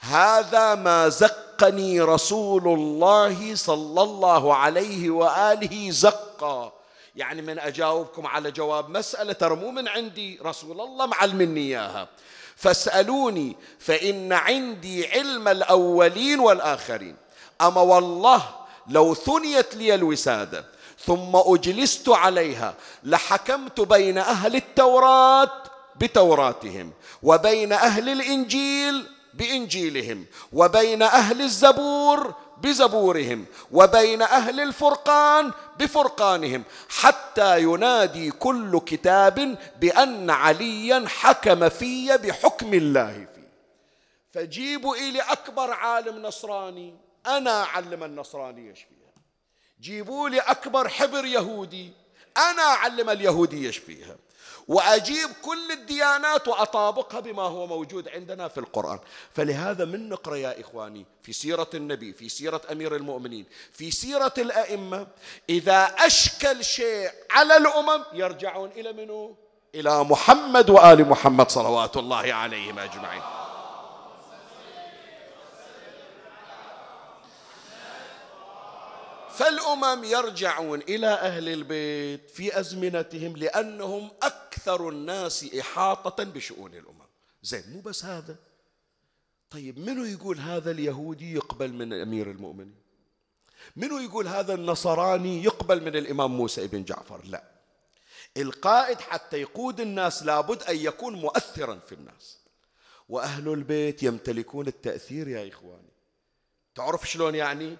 هذا 0.00 0.74
ما 0.74 1.08
زقني 1.08 2.00
رسول 2.00 2.68
الله 2.68 3.54
صلى 3.54 4.02
الله 4.02 4.54
عليه 4.54 5.10
وآله 5.10 5.90
زقا. 5.90 6.72
يعني 7.16 7.42
من 7.42 7.58
أجاوبكم 7.58 8.26
على 8.26 8.50
جواب 8.50 8.90
مسألة 8.90 9.32
ترى 9.32 9.56
مو 9.56 9.70
من 9.70 9.88
عندي 9.88 10.38
رسول 10.44 10.80
الله 10.80 11.06
معلمني 11.06 11.60
إياها. 11.60 12.08
فاسألوني 12.56 13.56
فإن 13.78 14.32
عندي 14.32 15.08
علم 15.08 15.48
الأولين 15.48 16.40
والآخرين. 16.40 17.16
أما 17.60 17.80
والله 17.80 18.42
لو 18.88 19.14
ثنيت 19.14 19.74
لي 19.74 19.94
الوسادة. 19.94 20.64
ثم 21.06 21.36
أجلست 21.36 22.08
عليها 22.08 22.74
لحكمت 23.04 23.80
بين 23.80 24.18
أهل 24.18 24.56
التوراة 24.56 25.50
بتوراتهم 25.96 26.92
وبين 27.22 27.72
أهل 27.72 28.08
الإنجيل 28.08 29.06
بإنجيلهم 29.34 30.26
وبين 30.52 31.02
أهل 31.02 31.40
الزبور 31.42 32.34
بزبورهم 32.62 33.44
وبين 33.72 34.22
أهل 34.22 34.60
الفرقان 34.60 35.52
بفرقانهم 35.78 36.62
حتى 36.88 37.62
ينادي 37.62 38.30
كل 38.30 38.80
كتاب 38.80 39.58
بأن 39.80 40.30
عليا 40.30 41.04
حكم 41.08 41.68
في 41.68 42.16
بحكم 42.16 42.74
الله 42.74 43.12
فيه. 43.12 43.50
فجيبوا 44.32 44.96
إلي 44.96 45.20
أكبر 45.20 45.70
عالم 45.70 46.22
نصراني 46.22 46.94
أنا 47.26 47.62
أعلم 47.62 48.04
النصراني 48.04 48.74
فيها 48.74 48.99
جيبوا 49.80 50.28
لي 50.28 50.38
أكبر 50.38 50.88
حبر 50.88 51.24
يهودي. 51.24 51.92
أنا 52.36 52.62
أعلم 52.62 53.10
اليهودي 53.10 53.68
يشفيها 53.68 54.16
وأجيب 54.68 55.28
كل 55.42 55.72
الديانات 55.72 56.48
وأطابقها 56.48 57.20
بما 57.20 57.42
هو 57.42 57.66
موجود 57.66 58.08
عندنا 58.08 58.48
في 58.48 58.58
القرآن. 58.58 58.98
فلهذا 59.34 59.84
من 59.84 60.08
نقرأ 60.08 60.36
يا 60.36 60.60
إخواني 60.60 61.06
في 61.22 61.32
سيرة 61.32 61.70
النبي 61.74 62.12
في 62.12 62.28
سيرة 62.28 62.60
أمير 62.72 62.96
المؤمنين 62.96 63.46
في 63.72 63.90
سيرة 63.90 64.34
الأئمة 64.38 65.06
إذا 65.48 65.84
أشكل 65.84 66.64
شيء 66.64 67.10
على 67.30 67.56
الأمم 67.56 68.04
يرجعون 68.12 68.70
إلى 68.70 68.92
منه 68.92 69.34
إلى 69.74 70.04
محمد 70.04 70.70
وآل 70.70 71.08
محمد 71.08 71.50
صلوات 71.50 71.96
الله 71.96 72.32
عليهم 72.34 72.78
أجمعين. 72.78 73.22
فالأمم 79.40 80.04
يرجعون 80.04 80.80
إلى 80.82 81.06
أهل 81.06 81.48
البيت 81.48 82.30
في 82.30 82.60
أزمنتهم 82.60 83.36
لأنهم 83.36 84.10
أكثر 84.22 84.88
الناس 84.88 85.54
إحاطة 85.54 86.24
بشؤون 86.24 86.74
الأمم. 86.74 87.06
زين 87.42 87.62
مو 87.72 87.80
بس 87.80 88.04
هذا. 88.04 88.36
طيب 89.50 89.78
منو 89.78 90.04
يقول 90.04 90.38
هذا 90.38 90.70
اليهودي 90.70 91.34
يقبل 91.34 91.72
من 91.72 91.92
أمير 91.92 92.30
المؤمنين؟ 92.30 92.74
منو 93.76 93.98
يقول 93.98 94.28
هذا 94.28 94.54
النصراني 94.54 95.44
يقبل 95.44 95.82
من 95.82 95.96
الإمام 95.96 96.36
موسى 96.36 96.66
بن 96.66 96.84
جعفر؟ 96.84 97.24
لا. 97.24 97.44
القائد 98.36 99.00
حتى 99.00 99.36
يقود 99.40 99.80
الناس 99.80 100.22
لابد 100.22 100.62
أن 100.62 100.76
يكون 100.76 101.14
مؤثرا 101.14 101.78
في 101.88 101.94
الناس. 101.94 102.38
وأهل 103.08 103.48
البيت 103.48 104.02
يمتلكون 104.02 104.66
التأثير 104.66 105.28
يا 105.28 105.48
إخواني. 105.48 105.92
تعرف 106.74 107.10
شلون 107.10 107.34
يعني؟ 107.34 107.76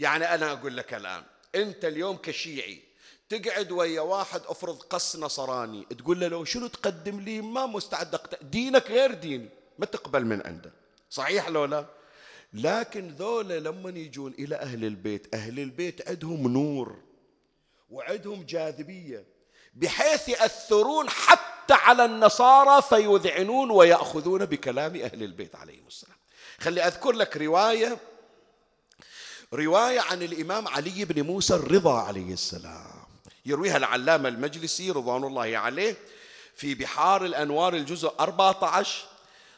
يعني 0.00 0.34
أنا 0.34 0.52
أقول 0.52 0.76
لك 0.76 0.94
الآن 0.94 1.22
أنت 1.54 1.84
اليوم 1.84 2.16
كشيعي 2.16 2.82
تقعد 3.28 3.72
ويا 3.72 4.00
واحد 4.00 4.40
أفرض 4.46 4.82
قص 4.82 5.16
نصراني 5.16 5.84
تقول 5.98 6.20
له 6.20 6.28
لو 6.28 6.44
شنو 6.44 6.66
تقدم 6.66 7.20
لي 7.20 7.40
ما 7.40 7.66
مستعد. 7.66 8.20
دينك 8.42 8.90
غير 8.90 9.14
ديني 9.14 9.48
ما 9.78 9.86
تقبل 9.86 10.24
من 10.24 10.46
عنده 10.46 10.72
صحيح 11.10 11.48
لو 11.48 11.64
لا 11.64 11.86
لكن 12.52 13.08
ذولا 13.08 13.58
لما 13.58 13.90
يجون 13.90 14.32
إلى 14.38 14.56
أهل 14.56 14.84
البيت 14.84 15.34
أهل 15.34 15.60
البيت 15.60 16.08
عندهم 16.08 16.48
نور 16.48 16.96
وعندهم 17.90 18.42
جاذبية 18.42 19.24
بحيث 19.74 20.28
يأثرون 20.28 21.10
حتى 21.10 21.74
على 21.74 22.04
النصارى 22.04 22.82
فيذعنون 22.82 23.70
ويأخذون 23.70 24.44
بكلام 24.44 24.96
أهل 24.96 25.22
البيت 25.22 25.56
عليهم 25.56 25.86
السلام 25.86 26.16
خلي 26.60 26.82
أذكر 26.82 27.12
لك 27.12 27.36
رواية 27.36 27.98
رواية 29.54 30.00
عن 30.00 30.22
الإمام 30.22 30.68
علي 30.68 31.04
بن 31.04 31.22
موسى 31.22 31.54
الرضا 31.54 31.98
عليه 31.98 32.32
السلام. 32.32 32.90
يرويها 33.46 33.76
العلامة 33.76 34.28
المجلسي 34.28 34.90
رضوان 34.90 35.24
الله 35.24 35.58
عليه 35.58 35.96
في 36.56 36.74
بحار 36.74 37.24
الأنوار 37.24 37.74
الجزء 37.74 38.12
14 38.20 39.04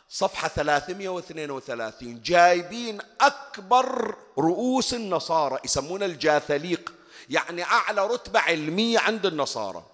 صفحة 0.08 0.48
332 0.48 2.22
جايبين 2.22 2.98
أكبر 3.20 4.14
رؤوس 4.38 4.94
النصارى 4.94 5.58
يسمونه 5.64 6.06
الجاثليق 6.06 6.94
يعني 7.30 7.62
أعلى 7.62 8.06
رتبة 8.06 8.40
علمية 8.40 8.98
عند 8.98 9.26
النصارى. 9.26 9.84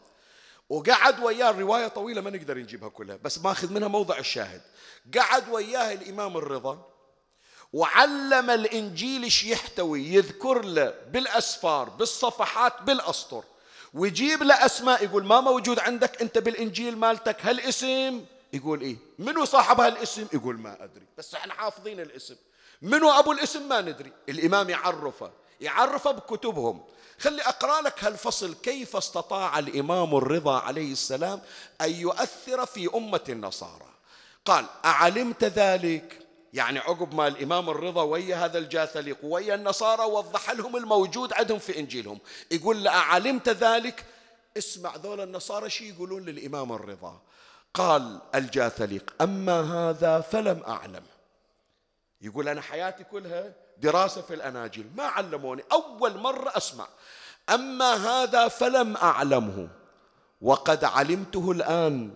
وقعد 0.69 1.21
وياه 1.21 1.51
الرواية 1.51 1.89
طويلة 1.89 2.21
ما 2.21 2.31
نقدر 2.31 2.59
نجيبها 2.59 2.89
كلها 2.89 3.17
بس 3.17 3.39
ماخذ 3.39 3.73
منها 3.73 3.89
موضع 3.89 4.19
الشاهد. 4.19 4.63
قعد 5.19 5.49
وياه 5.49 5.93
الإمام 5.93 6.37
الرضا 6.37 6.88
وعلم 7.73 8.51
الإنجيل 8.51 9.23
إيش 9.23 9.45
يحتوي 9.45 10.03
يذكر 10.03 10.65
له 10.65 10.95
بالأسفار 11.13 11.89
بالصفحات 11.89 12.83
بالأسطر. 12.83 13.45
ويجيب 13.95 14.43
له 14.43 14.67
أسماء 14.67 15.05
يقول 15.05 15.25
ما 15.25 15.41
موجود 15.41 15.79
عندك 15.79 16.23
أنت 16.23 16.39
بالإنجيل 16.39 16.99
مالتك 16.99 17.47
هالاسم؟ 17.47 18.25
يقول 18.53 18.81
إيه؟ 18.81 18.97
منو 19.19 19.45
صاحب 19.45 19.81
هالاسم؟ 19.81 20.27
يقول 20.33 20.59
ما 20.59 20.85
أدري. 20.85 21.07
بس 21.19 21.35
إحنا 21.35 21.55
حافظين 21.55 22.01
الاسم. 22.01 22.37
منو 22.83 23.11
أبو 23.11 23.33
الاسم؟ 23.33 23.69
ما 23.69 23.81
ندري. 23.81 24.13
الإمام 24.29 24.71
يعرفه 24.71 25.31
يعرفه 25.61 26.11
بكتبهم. 26.11 26.85
خلي 27.21 27.43
أقرأ 27.43 27.81
لك 27.81 28.05
هالفصل 28.05 28.55
كيف 28.55 28.97
استطاع 28.97 29.59
الإمام 29.59 30.17
الرضا 30.17 30.59
عليه 30.59 30.93
السلام 30.93 31.41
أن 31.81 31.91
يؤثر 31.91 32.67
في 32.67 32.91
أمة 32.95 33.25
النصارى؟ 33.29 33.89
قال 34.45 34.67
أعلمت 34.85 35.45
ذلك 35.45 36.28
يعني 36.59 36.79
عقب 36.79 37.15
ما 37.15 37.29
الإمام 37.29 37.71
الرضا 37.71 38.03
ويا 38.03 38.45
هذا 38.45 38.59
الجاثليق 38.59 39.19
ويا 39.23 39.55
النصارى 39.55 40.05
وضح 40.05 40.51
لهم 40.51 40.77
الموجود 40.77 41.33
عندهم 41.33 41.59
في 41.59 41.79
إنجيلهم. 41.79 42.19
يقول 42.51 42.89
أعلمت 42.89 43.49
ذلك؟ 43.49 44.05
اسمع 44.59 44.97
ذول 44.97 45.21
النصارى 45.21 45.71
شي 45.71 45.89
يقولون 45.89 46.25
للإمام 46.25 46.73
الرضا؟ 46.73 47.21
قال 47.75 48.21
الجاثليق 48.35 49.15
أما 49.21 49.61
هذا 49.61 50.21
فلم 50.21 50.63
أعلم. 50.69 51.03
يقول 52.23 52.49
أنا 52.49 52.61
حياتي 52.61 53.05
كلها 53.05 53.53
دراسة 53.79 54.21
في 54.23 54.35
الأناجيل 54.35 54.87
ما 54.97 55.05
علموني 55.05 55.63
أول 55.73 56.19
مرة 56.19 56.57
أسمع. 56.57 56.89
أما 57.51 57.95
هذا 57.95 58.49
فلم 58.49 58.97
أعلمه. 58.97 59.69
وقد 60.41 60.85
علمته 60.85 61.51
الآن 61.51 62.15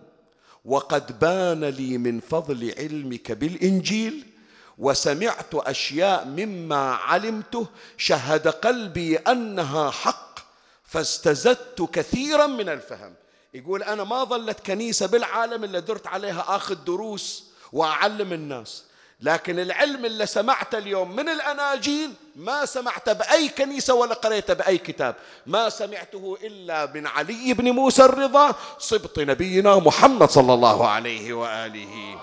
وقد 0.65 1.19
بان 1.19 1.63
لي 1.63 1.97
من 1.97 2.19
فضل 2.19 2.73
علمك 2.77 3.31
بالإنجيل 3.31 4.32
وسمعت 4.77 5.55
أشياء 5.55 6.25
مما 6.25 6.93
علمته 6.93 7.67
شهد 7.97 8.47
قلبي 8.47 9.17
أنها 9.17 9.91
حق 9.91 10.39
فاستزدت 10.83 11.81
كثيرا 11.81 12.47
من 12.47 12.69
الفهم. 12.69 13.13
يقول 13.53 13.83
أنا 13.83 14.03
ما 14.03 14.23
ظلت 14.23 14.59
كنيسة 14.59 15.05
بالعالم 15.05 15.63
إلا 15.63 15.79
درت 15.79 16.07
عليها 16.07 16.45
آخذ 16.47 16.75
دروس 16.75 17.43
وأعلم 17.73 18.33
الناس. 18.33 18.83
لكن 19.21 19.59
العلم 19.59 20.05
اللي 20.05 20.25
سمعته 20.25 20.77
اليوم 20.77 21.15
من 21.15 21.29
الأناجيل 21.29 22.13
ما 22.35 22.65
سمعته 22.65 23.13
بأي 23.13 23.49
كنيسة 23.49 23.93
ولا 23.93 24.13
قريته 24.13 24.53
بأي 24.53 24.77
كتاب. 24.77 25.15
ما 25.45 25.69
سمعته 25.69 26.37
إلا 26.43 26.91
من 26.95 27.07
علي 27.07 27.53
بن 27.53 27.71
موسى 27.71 28.05
الرضا 28.05 28.55
سبط 28.79 29.19
نبينا 29.19 29.75
محمد 29.75 30.29
صلى 30.29 30.53
الله 30.53 30.87
عليه 30.87 31.33
وآله. 31.33 32.19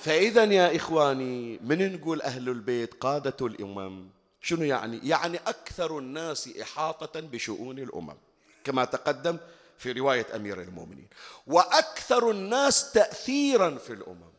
فإذا 0.00 0.44
يا 0.44 0.76
إخواني 0.76 1.58
من 1.58 1.92
نقول 1.92 2.22
أهل 2.22 2.48
البيت 2.48 2.94
قادة 2.94 3.46
الأمم؟ 3.46 4.08
شنو 4.40 4.62
يعني؟ 4.62 5.00
يعني 5.08 5.36
أكثر 5.36 5.98
الناس 5.98 6.48
إحاطة 6.62 7.20
بشؤون 7.20 7.78
الأمم 7.78 8.16
كما 8.64 8.84
تقدم 8.84 9.38
في 9.78 9.92
رواية 9.92 10.26
أمير 10.36 10.62
المؤمنين. 10.62 11.08
وأكثر 11.46 12.30
الناس 12.30 12.92
تأثيرا 12.92 13.78
في 13.78 13.92
الأمم. 13.92 14.32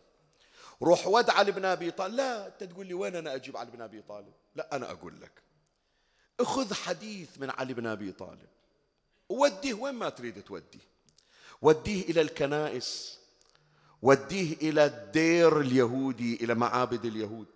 روح 0.82 1.08
ود 1.08 1.30
علي 1.30 1.52
بن 1.52 1.65
أبي 1.65 1.91
طالب. 1.91 2.15
لا 2.15 2.47
أنت 2.47 2.63
تقول 2.63 2.88
لي 2.88 2.93
وين 2.93 3.15
أنا 3.15 3.36
أجيب 3.36 3.58
علي 3.58 3.71
بن 3.71 3.82
أبي 3.82 4.02
طالب؟ 4.02 4.34
لا 4.56 4.76
أنا 4.76 4.91
أقول 4.91 5.21
لك. 5.21 5.32
أخذ 6.39 6.74
حديث 6.74 7.30
من 7.38 7.50
علي 7.50 7.74
بن 7.74 7.88
أبي 7.88 8.12
طالب. 8.12 8.47
وديه 9.30 9.74
وين 9.74 9.93
ما 9.93 10.10
تريد 10.10 10.43
توديه. 10.43 10.88
وديه 11.62 12.04
إلى 12.04 12.21
الكنائس. 12.21 13.20
وديه 14.01 14.53
إلى 14.53 14.85
الدير 14.85 15.59
اليهودي 15.61 16.43
إلى 16.43 16.55
معابد 16.55 17.05
اليهود. 17.05 17.47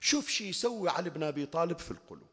شوف 0.00 0.28
شي 0.28 0.48
يسوي 0.48 0.88
علي 0.88 1.10
بن 1.10 1.22
أبي 1.22 1.46
طالب 1.46 1.78
في 1.78 1.90
القلوب. 1.90 2.28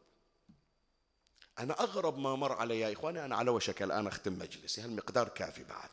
أنا 1.58 1.80
أغرب 1.80 2.18
ما 2.18 2.36
مر 2.36 2.52
علي 2.52 2.80
يا 2.80 2.92
إخواني 2.92 3.24
أنا 3.24 3.36
على 3.36 3.50
وشك 3.50 3.82
الآن 3.82 4.06
أختم 4.06 4.32
مجلسي 4.32 4.80
هالمقدار 4.80 5.28
كافي 5.28 5.64
بعد. 5.64 5.90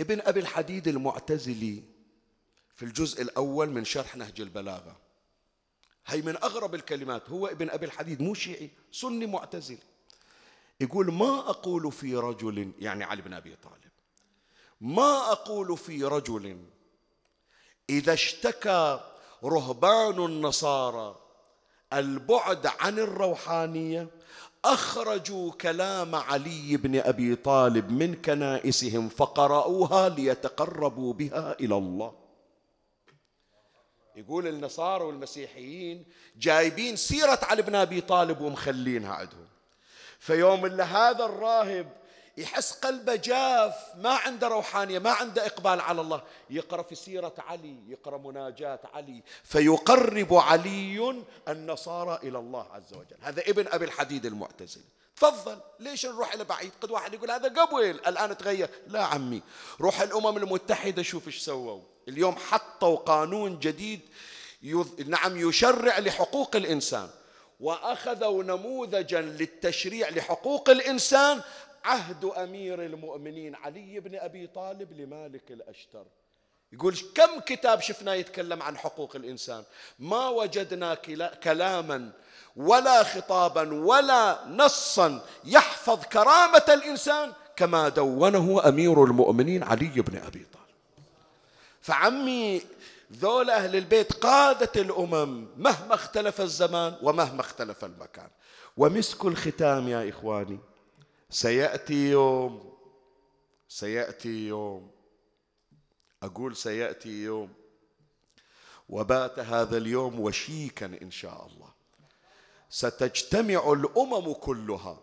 ابن 0.00 0.20
أبي 0.20 0.40
الحديد 0.40 0.88
المعتزلي 0.88 1.82
في 2.74 2.84
الجزء 2.84 3.22
الأول 3.22 3.70
من 3.70 3.84
شرح 3.84 4.16
نهج 4.16 4.40
البلاغة 4.40 4.96
هي 6.06 6.22
من 6.22 6.36
أغرب 6.36 6.74
الكلمات 6.74 7.30
هو 7.30 7.46
ابن 7.46 7.70
أبي 7.70 7.86
الحديد 7.86 8.22
مو 8.22 8.34
شيعي 8.34 8.70
سني 8.92 9.26
معتزلي 9.26 9.78
يقول 10.80 11.12
ما 11.12 11.50
أقول 11.50 11.92
في 11.92 12.16
رجل 12.16 12.72
يعني 12.78 13.04
علي 13.04 13.22
بن 13.22 13.32
أبي 13.32 13.56
طالب 13.56 13.91
ما 14.82 15.32
أقول 15.32 15.78
في 15.78 16.04
رجل 16.04 16.58
إذا 17.90 18.12
اشتكى 18.12 19.00
رهبان 19.44 20.24
النصارى 20.24 21.16
البعد 21.92 22.66
عن 22.66 22.98
الروحانية 22.98 24.08
أخرجوا 24.64 25.52
كلام 25.52 26.14
علي 26.14 26.76
بن 26.76 27.00
أبي 27.00 27.36
طالب 27.36 27.90
من 27.90 28.14
كنائسهم 28.14 29.08
فقرأوها 29.08 30.08
ليتقربوا 30.08 31.12
بها 31.12 31.56
إلى 31.60 31.76
الله. 31.76 32.14
يقول 34.16 34.46
النصارى 34.46 35.04
والمسيحيين 35.04 36.04
جايبين 36.36 36.96
سيرة 36.96 37.38
علي 37.42 37.62
بن 37.62 37.74
أبي 37.74 38.00
طالب 38.00 38.40
ومخلينها 38.40 39.14
عندهم. 39.14 39.48
فيوم 40.18 40.66
اللي 40.66 40.82
هذا 40.82 41.24
الراهب 41.24 42.01
يحس 42.36 42.72
قلبه 42.72 43.14
جاف 43.14 43.74
ما 43.96 44.10
عنده 44.10 44.48
روحانية 44.48 44.98
ما 44.98 45.10
عنده 45.10 45.46
إقبال 45.46 45.80
على 45.80 46.00
الله. 46.00 46.22
يقرأ 46.50 46.82
في 46.82 46.94
سيرة 46.94 47.34
علي 47.38 47.76
يقرأ 47.88 48.18
مناجاة 48.18 48.80
علي. 48.94 49.22
فيقرب 49.44 50.34
علي 50.34 51.24
النصارى 51.48 52.18
إلى 52.22 52.38
الله 52.38 52.66
عز 52.72 52.92
وجل. 52.92 53.16
هذا 53.20 53.42
ابن 53.42 53.66
أبي 53.68 53.84
الحديد 53.84 54.26
المعتزلي 54.26 54.84
تفضل 55.16 55.58
ليش 55.80 56.06
نروح 56.06 56.34
إلى 56.34 56.44
بعيد؟ 56.44 56.72
قد 56.80 56.90
واحد 56.90 57.14
يقول 57.14 57.30
هذا 57.30 57.48
قبل 57.62 57.84
الآن 57.84 58.36
تغير. 58.36 58.70
لا 58.86 59.04
عمي 59.04 59.42
روح 59.80 60.00
الأمم 60.00 60.36
المتحدة 60.36 61.02
شوف 61.02 61.26
إيش 61.26 61.38
سووا. 61.38 61.80
اليوم 62.08 62.36
حطوا 62.36 62.96
قانون 62.96 63.58
جديد 63.58 64.00
يذ... 64.62 64.86
نعم 65.06 65.48
يشرع 65.48 65.98
لحقوق 65.98 66.56
الإنسان. 66.56 67.08
وأخذوا 67.60 68.42
نموذجا 68.44 69.20
للتشريع 69.20 70.08
لحقوق 70.08 70.70
الإنسان 70.70 71.40
عهد 71.84 72.24
أمير 72.24 72.82
المؤمنين 72.82 73.54
علي 73.54 74.00
بن 74.00 74.16
أبي 74.16 74.46
طالب 74.46 74.92
لمالك 74.92 75.50
الأشتر. 75.50 76.04
يقول 76.72 76.96
كم 77.14 77.40
كتاب 77.40 77.80
شفنا 77.80 78.14
يتكلم 78.14 78.62
عن 78.62 78.78
حقوق 78.78 79.16
الإنسان؟ 79.16 79.64
ما 79.98 80.28
وجدنا 80.28 80.94
كلاما 81.44 82.10
ولا 82.56 83.02
خطابا 83.02 83.74
ولا 83.74 84.38
نصا 84.48 85.20
يحفظ 85.44 86.04
كرامة 86.04 86.64
الإنسان 86.68 87.32
كما 87.56 87.88
دونه 87.88 88.68
أمير 88.68 89.04
المؤمنين 89.04 89.62
علي 89.62 89.88
بن 89.88 90.16
أبي 90.16 90.46
طالب. 90.52 91.06
فعمي 91.80 92.62
ذول 93.12 93.50
أهل 93.50 93.76
البيت 93.76 94.12
قادة 94.12 94.72
الأمم 94.76 95.46
مهما 95.56 95.94
اختلف 95.94 96.40
الزمان 96.40 96.96
ومهما 97.02 97.40
اختلف 97.40 97.84
المكان. 97.84 98.28
ومسك 98.76 99.24
الختام 99.24 99.88
يا 99.88 100.08
إخواني 100.08 100.58
سيأتي 101.32 102.10
يوم 102.10 102.72
سيأتي 103.68 104.46
يوم. 104.46 104.90
أقول 106.22 106.56
سيأتي 106.56 107.22
يوم. 107.22 107.52
وبات 108.88 109.38
هذا 109.38 109.76
اليوم 109.76 110.20
وشيكا 110.20 110.86
إن 110.86 111.10
شاء 111.10 111.46
الله. 111.46 111.72
ستجتمع 112.70 113.72
الأمم 113.72 114.32
كلها 114.32 115.00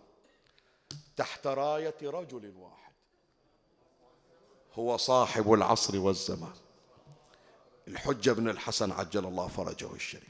تحت 1.17 1.47
راية 1.47 1.97
رجل 2.03 2.53
واحد. 2.57 2.93
هو 4.73 4.97
صاحب 4.97 5.53
العصر 5.53 5.99
والزمان. 5.99 6.55
الحجة 7.87 8.31
بن 8.31 8.49
الحسن 8.49 8.91
عجل 8.91 9.25
الله 9.25 9.47
فرجه 9.47 9.93
الشريف. 9.93 10.28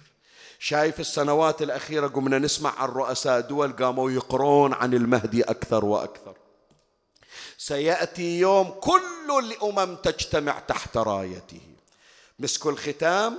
شايف 0.60 1.00
السنوات 1.00 1.62
الأخيرة 1.62 2.08
قمنا 2.08 2.40
نسمع 2.40 2.82
عن 2.82 2.90
رؤساء 2.90 3.40
دول 3.40 3.72
قاموا 3.72 4.12
يقرون 4.12 4.74
عن 4.74 4.94
المهدي 4.94 5.44
أكثر 5.44 5.86
وأكثر. 5.86 6.38
سيأتي 7.58 8.40
يوم 8.40 8.70
كل 8.70 9.40
الأمم 9.40 9.96
تجتمع 9.96 10.60
تحت 10.60 10.98
رايته. 10.98 11.62
مسك 12.40 12.66
الختام 12.68 13.38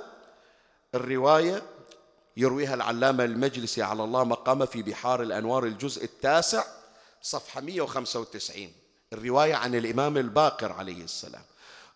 الرواية 0.94 1.62
يرويها 2.36 2.74
العلامة 2.74 3.24
المجلسي 3.24 3.82
على 3.82 4.04
الله 4.04 4.24
مقامه 4.24 4.64
في 4.64 4.82
بحار 4.82 5.22
الأنوار 5.22 5.64
الجزء 5.64 6.04
التاسع 6.04 6.64
صفحة 7.22 7.60
195 7.60 8.72
الرواية 9.12 9.54
عن 9.54 9.74
الإمام 9.74 10.16
الباقر 10.16 10.72
عليه 10.72 11.04
السلام. 11.04 11.42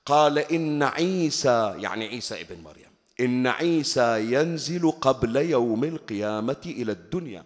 قال 0.07 0.39
إن 0.39 0.83
عيسى 0.83 1.75
يعني 1.77 2.09
عيسى 2.09 2.41
ابن 2.41 2.63
مريم. 2.63 2.94
إن 3.21 3.47
عيسى 3.47 4.33
ينزل 4.33 4.91
قبل 4.91 5.37
يوم 5.37 5.85
القيامة 5.85 6.63
إلى 6.67 6.93
الدنيا. 6.93 7.45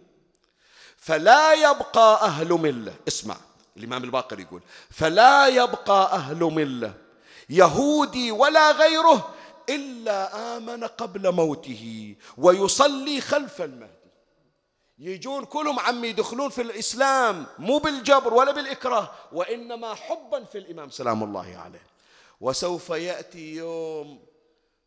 فلا 0.97 1.53
يبقى 1.53 2.23
أهل 2.23 2.49
ملة 2.49 2.95
اسمع 3.09 3.37
الإمام 3.77 4.05
الباقر 4.05 4.41
يقول 4.41 4.62
فلا 4.91 5.47
يبقى 5.47 6.12
أهل 6.12 6.37
ملة 6.37 6.95
يهودي 7.51 8.31
ولا 8.31 8.73
غيره 8.73 9.35
إلا 9.69 10.57
آمن 10.57 10.85
قبل 10.85 11.33
موته 11.33 12.14
ويصلي 12.39 13.21
خلف 13.21 13.62
المهدي. 13.62 13.93
يجون 14.99 15.45
كلهم 15.45 15.79
عمي 15.79 16.09
يدخلون 16.09 16.49
في 16.49 16.62
الإسلام 16.62 17.47
مو 17.59 17.79
بالجبر 17.79 18.35
ولا 18.35 18.53
بالإكراه 18.53 19.11
وإنما 19.33 19.95
حبا 19.95 20.45
في 20.45 20.59
الإمام 20.59 20.91
سلام 20.91 21.23
الله 21.23 21.57
عليه. 21.57 21.83
وسوف 22.41 22.91
يأتي 22.91 23.55
يوم 23.55 24.28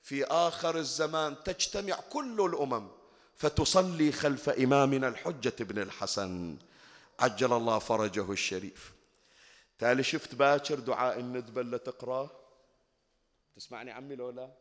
في 0.01 0.25
آخر 0.25 0.77
الزمان 0.77 1.43
تجتمع 1.43 1.95
كل 1.95 2.41
الأمم 2.41 2.87
فتصلي 3.35 4.11
خلف 4.11 4.49
إمامنا 4.49 5.07
الحجة 5.07 5.63
بن 5.63 5.81
الحسن. 5.81 6.57
عجل 7.19 7.53
الله 7.53 7.79
فرجه 7.79 8.31
الشريف. 8.31 8.93
تالي 9.79 10.03
شفت 10.03 10.35
باكر 10.35 10.79
دعاء 10.79 11.19
الندبة 11.19 11.61
اللي 11.61 11.77
تقراه؟ 11.77 12.29
تسمعني 13.55 13.91
عمي 13.91 14.15
لو 14.15 14.29
لا؟ 14.29 14.51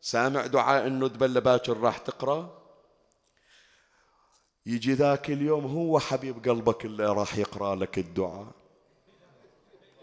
سامع 0.00 0.46
دعاء 0.46 0.86
الندبة 0.86 1.26
اللي 1.26 1.40
باكر 1.40 1.76
راح 1.76 1.98
تقراه؟ 1.98 2.56
يجي 4.66 4.92
ذاك 4.92 5.30
اليوم 5.30 5.66
هو 5.66 5.98
حبيب 5.98 6.48
قلبك 6.48 6.84
اللي 6.84 7.06
راح 7.06 7.36
يقرأ 7.36 7.74
لك 7.74 7.98
الدعاء. 7.98 8.52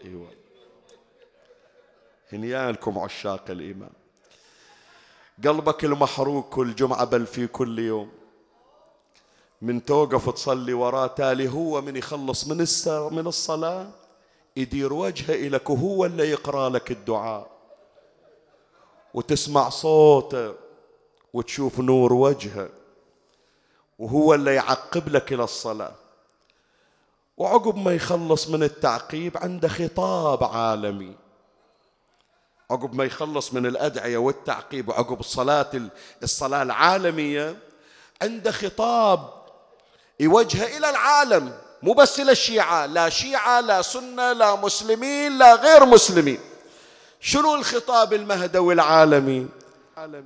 إيوه. 0.04 0.37
هنيالكم 2.32 2.98
عشاق 2.98 3.50
الإيمان. 3.50 3.90
قلبك 5.44 5.84
المحروق 5.84 6.48
كل 6.48 6.74
جمعة 6.74 7.04
بل 7.04 7.26
في 7.26 7.46
كل 7.46 7.78
يوم. 7.78 8.10
من 9.62 9.84
توقف 9.84 10.30
تصلي 10.30 10.72
وراه 10.72 11.06
تالي 11.06 11.48
هو 11.48 11.80
من 11.80 11.96
يخلص 11.96 12.46
من 12.46 12.56
من 13.12 13.26
الصلاة. 13.26 13.90
يدير 14.56 14.92
وجهه 14.92 15.34
إليك 15.34 15.70
وهو 15.70 16.04
اللي 16.04 16.30
يقرأ 16.30 16.68
لك 16.68 16.90
الدعاء. 16.90 17.50
وتسمع 19.14 19.68
صوته 19.68 20.54
وتشوف 21.32 21.80
نور 21.80 22.12
وجهه. 22.12 22.68
وهو 23.98 24.34
اللي 24.34 24.54
يعقب 24.54 25.08
لك 25.08 25.32
إلى 25.32 25.44
الصلاة. 25.44 25.94
وعقب 27.36 27.76
ما 27.76 27.94
يخلص 27.94 28.48
من 28.48 28.62
التعقيب 28.62 29.38
عنده 29.38 29.68
خطاب 29.68 30.44
عالمي. 30.44 31.27
عقب 32.70 32.94
ما 32.94 33.04
يخلص 33.04 33.54
من 33.54 33.66
الأدعية 33.66 34.18
والتعقيب 34.18 34.88
وعقب 34.88 35.20
الصلاة 35.20 35.70
الصلاة 36.22 36.62
العالمية 36.62 37.56
عنده 38.22 38.50
خطاب 38.52 39.20
يوجهه 40.20 40.76
إلى 40.76 40.90
العالم 40.90 41.52
مو 41.82 41.92
بس 41.92 42.20
إلى 42.20 42.32
الشيعة 42.32 42.86
لا 42.86 43.08
شيعة 43.08 43.60
لا 43.60 43.82
سنة 43.82 44.32
لا 44.32 44.56
مسلمين 44.56 45.38
لا 45.38 45.54
غير 45.54 45.84
مسلمين. 45.86 46.38
شنو 47.20 47.54
الخطاب 47.54 48.12
المهدوي 48.12 48.74
العالمي؟ 48.74 49.46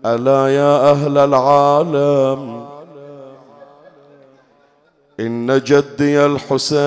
ألا 0.07 0.49
يا 0.49 0.91
أهل 0.91 1.19
العالم 1.19 2.69
إن 5.21 5.61
جدي 5.65 6.27
الحسين 6.27 6.81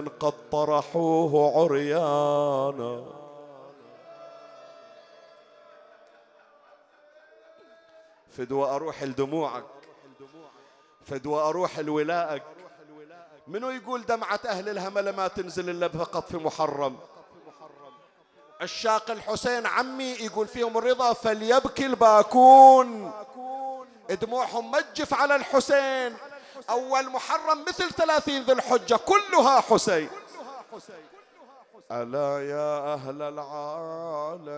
قد 0.00 0.50
طرحوه 0.52 1.52
عريانا. 1.56 3.04
فدوى 8.30 8.68
أروح 8.68 9.02
لدموعك 9.02 9.64
فدوى 11.06 11.42
أروح 11.42 11.78
لولائك. 11.78 12.42
منو 13.48 13.70
يقول 13.70 14.06
دمعة 14.06 14.40
أهل 14.46 14.68
الهملة 14.68 15.12
ما 15.12 15.28
تنزل 15.28 15.70
إلا 15.70 15.88
فقط 15.88 16.28
في 16.28 16.36
محرم؟ 16.36 16.96
عشاق 18.60 19.10
الحسين 19.10 19.66
عمي 19.66 20.10
يقول 20.12 20.46
فيهم 20.46 20.78
الرضا 20.78 21.12
فليبكي 21.12 21.86
الباكون. 21.86 23.12
دموعهم 24.10 24.70
مجف 24.70 25.14
على 25.14 25.36
الحسين. 25.36 26.16
أول 26.70 27.10
محرم 27.10 27.64
مثل 27.68 27.90
ثلاثين 27.90 28.42
ذي 28.42 28.52
الحجة 28.52 28.96
كلها 28.96 29.60
حسين. 29.60 30.08
ألا 31.92 32.50
يا 32.50 32.94
أهل 32.94 33.22
العالم 33.22 34.54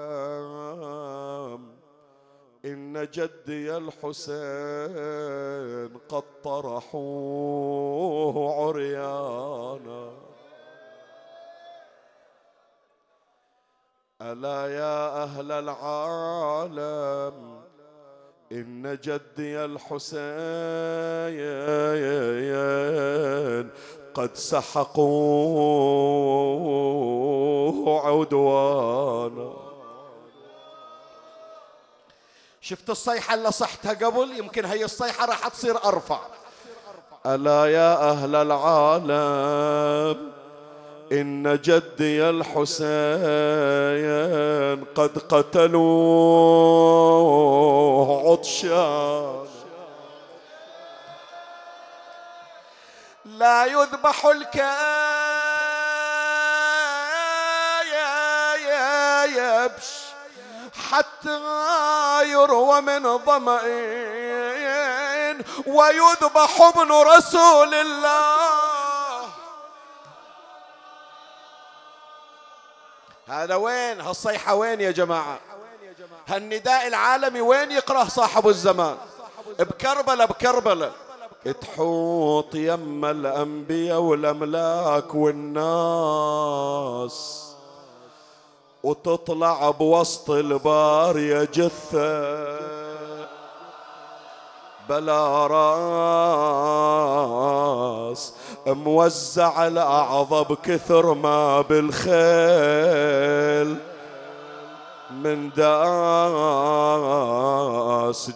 إن 2.65 3.09
جدي 3.13 3.77
الحسين 3.77 4.37
قد 6.09 6.25
طرحوه 6.45 7.87
عريانا. 8.67 10.13
ألا 14.23 14.67
يا 14.75 15.23
أهل 15.23 15.53
العالم 15.53 16.57
إن 18.53 18.99
جدي 19.05 19.65
الحسين 19.65 20.17
قد 24.15 24.35
سحقوه 24.35 24.97
عدوانا. 28.07 29.53
شفت 32.61 32.91
الصيحة 32.91 33.35
اللي 33.35 33.53
صحتها 33.53 34.07
قبل؟ 34.07 34.39
يمكن 34.39 34.65
هي 34.65 34.85
الصيحة 34.85 35.27
راح 35.27 35.49
تصير 35.49 35.85
أرفع. 35.85 36.21
ألا 37.27 37.67
يا 37.67 38.11
أهل 38.11 38.35
العالم 38.35 40.36
إن 41.13 41.61
جدي 41.65 42.31
الحسين 42.31 42.87
قد 44.95 45.19
قتلوه 45.19 45.77
عطشان 48.33 49.47
لا 53.25 53.65
يذبح 53.65 54.27
الكايبش 54.27 54.57
حتى 60.91 61.41
يروى 62.31 62.81
من 62.81 63.19
ظمئين 63.19 64.27
ويذبح 65.67 66.61
ابن 66.63 66.93
رسول 66.93 67.75
الله. 67.75 68.66
هذا 73.27 73.55
وين؟ 73.55 74.01
هالصيحة 74.01 74.55
وين 74.55 74.81
يا 74.81 74.91
جماعة؟ 74.91 75.39
هالنداء 76.27 76.87
العالمي 76.87 77.41
وين 77.41 77.71
يقرأ 77.71 78.05
صاحب 78.05 78.49
الزمان؟ 78.49 78.97
بكربلة 79.59 80.25
بكربلة. 80.25 80.93
تحوط 81.61 82.55
يم 82.55 83.05
الأنبياء 83.05 83.99
والأملاك 83.99 85.15
والناس 85.15 86.17
وتطلع 88.83 89.71
بوسط 89.71 90.31
البار 90.31 91.19
يا 91.19 91.45
جثة. 91.45 92.77
بلا 94.89 95.47
راس. 98.07 98.33
موزع 98.67 99.67
الأعضب 99.67 100.57
كثر 100.63 101.15
ما 101.15 101.61
بالخيل. 101.61 102.17
من 105.11 105.51
داس 105.51 105.67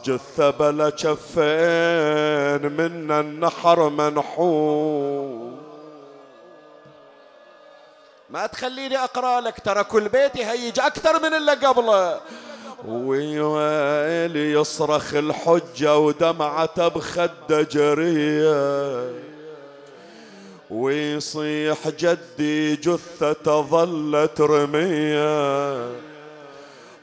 جثة 0.05 0.51
بلا 0.51 0.93
شفين 0.97 2.73
من 2.73 3.11
النحر 3.11 3.89
منحوم. 3.89 5.57
ما 8.31 8.47
تخليني 8.47 8.99
أقرأ 8.99 9.41
لك 9.41 9.61
ترى 9.65 9.85
كل 9.85 10.09
بيت 10.09 10.37
يهيج 10.37 10.81
أكثر 10.81 11.23
من 11.23 11.35
اللي 11.35 11.53
قبله. 11.53 12.21
ويلي 12.89 14.53
يصرخ 14.53 15.15
الحجة 15.15 15.99
ودمعته 15.99 16.89
بخده 16.89 17.63
جريه 17.63 19.30
ويصيح 20.71 21.89
جدي 21.89 22.77
جثة 22.77 23.63
ظلت 23.63 24.41
رمية 24.41 25.91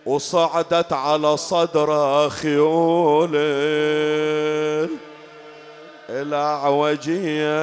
وصعدت 0.05 0.93
على 0.93 1.38
صدره 1.38 2.30
خيول 2.30 3.36
الأعوجية 6.09 7.57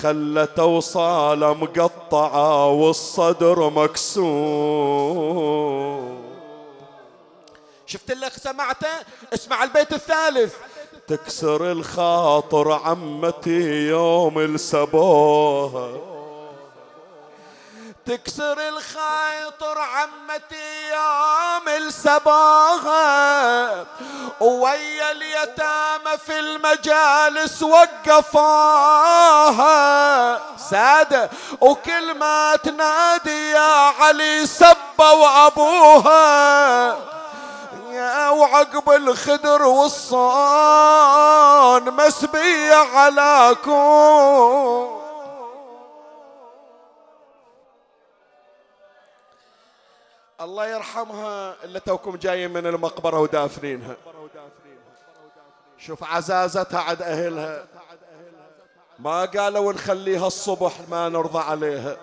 خلت 0.00 0.58
أوصال 0.58 1.40
مقطعة 1.40 2.68
والصدر 2.68 3.70
مكسور. 3.70 5.32
شفت 7.86 8.10
اللي 8.10 8.30
سمعته؟ 8.30 8.88
اسمع 9.34 9.64
البيت 9.64 9.92
الثالث. 9.92 10.54
تكسر 11.16 11.72
الخاطر 11.72 12.72
عمتي 12.72 13.88
يوم 13.88 14.38
السبوها 14.38 15.88
تكسر 18.06 18.68
الخاطر 18.68 19.78
عمتي 19.78 20.90
يوم 20.92 21.68
السباها 21.86 23.06
ويا 24.40 25.12
اليتامى 25.12 26.18
في 26.26 26.38
المجالس 26.40 27.62
وقفاها 29.12 30.40
سادة 30.70 31.30
وكل 31.60 32.14
ما 32.18 32.56
تنادي 32.56 33.50
يا 33.50 33.92
علي 34.00 34.46
سبوا 34.46 35.46
أبوها 35.46 36.96
يا 37.92 38.30
وعقب 38.30 38.90
الخدر 38.90 39.62
والصان 39.62 41.14
مسبية 41.94 42.74
على 42.74 43.56
كون. 43.64 45.02
الله 50.40 50.66
يرحمها 50.66 51.54
اللي 51.64 51.80
توكم 51.80 52.16
جايين 52.16 52.50
من 52.50 52.66
المقبرة 52.66 53.18
ودافنينها. 53.18 53.96
شوف 55.78 56.04
عزازتها 56.04 56.80
عد 56.80 57.02
أهلها. 57.02 57.66
ما 58.98 59.24
قالوا 59.24 59.72
نخليها 59.72 60.26
الصبح 60.26 60.72
ما 60.88 61.08
نرضى 61.08 61.38
عليها. 61.38 61.96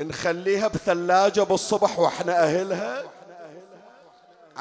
نخليها 0.00 0.68
بثلاجة 0.68 1.40
بالصبح 1.40 1.98
وإحنا 1.98 2.42
أهلها. 2.42 3.04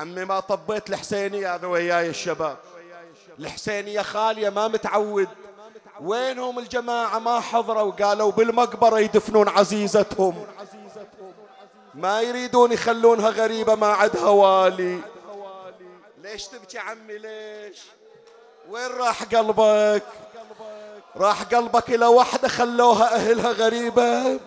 عمي 0.01 0.25
ما 0.25 0.39
طبيت 0.39 0.89
الحسينية 0.89 1.55
هذا 1.55 1.67
وياي 1.67 2.09
الشباب. 2.09 2.57
الحسينية 3.39 4.01
خالية 4.01 4.49
ما 4.49 4.67
متعود. 4.67 5.27
وينهم 6.01 6.59
الجماعة 6.59 7.19
ما 7.19 7.39
حضروا 7.39 7.91
قالوا 7.91 8.31
بالمقبرة 8.31 8.99
يدفنون 8.99 9.49
عزيزتهم. 9.49 10.45
ما 11.93 12.21
يريدون 12.21 12.71
يخلونها 12.71 13.29
غريبة 13.29 13.75
ما 13.75 13.87
عدها 13.87 14.29
والي. 14.29 14.99
ليش 16.17 16.47
تبكي 16.47 16.79
عمي؟ 16.79 17.17
ليش؟ 17.17 17.79
وين 18.69 18.91
راح 18.91 19.23
قلبك؟ 19.23 20.03
راح 21.15 21.43
قلبك 21.43 21.89
إلى 21.89 22.05
وحدة 22.05 22.47
خلوها 22.47 23.15
أهلها 23.15 23.51
غريبة. 23.51 24.39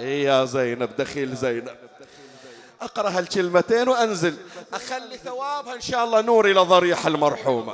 إيه 0.00 0.24
يا 0.24 0.44
زينب 0.44 0.96
دخيل 0.96 1.36
زينب. 1.36 1.85
أقرأ 2.82 3.08
هالكلمتين 3.10 3.88
وأنزل. 3.88 4.34
أخلي 4.74 5.16
ثوابها 5.24 5.74
إن 5.74 5.80
شاء 5.80 6.04
الله 6.04 6.20
نور 6.20 6.50
إلى 6.50 6.60
ضريح 6.60 7.06
المرحومة. 7.06 7.72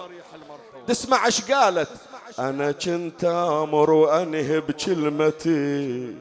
تسمع 0.88 1.26
إيش 1.26 1.50
قالت؟ 1.50 1.88
أنا 2.38 2.72
كنت 2.72 3.24
أمر 3.24 3.90
وأنهي 3.90 4.60
بكلمتي 4.60 6.14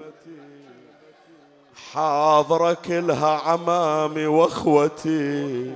حاضرة 1.93 2.73
كلها 2.73 3.29
عمامي 3.29 4.25
وأخوتي. 4.25 5.71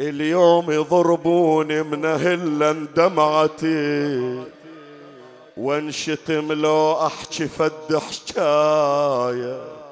اليوم 0.00 0.70
يضربوني 0.70 1.82
من 1.82 2.04
هلا 2.04 2.72
دمعتي. 2.96 4.44
وانشتم 5.56 6.52
لو 6.52 7.06
أحكي 7.06 7.48
فد 7.48 7.96
حكايه 7.96 9.83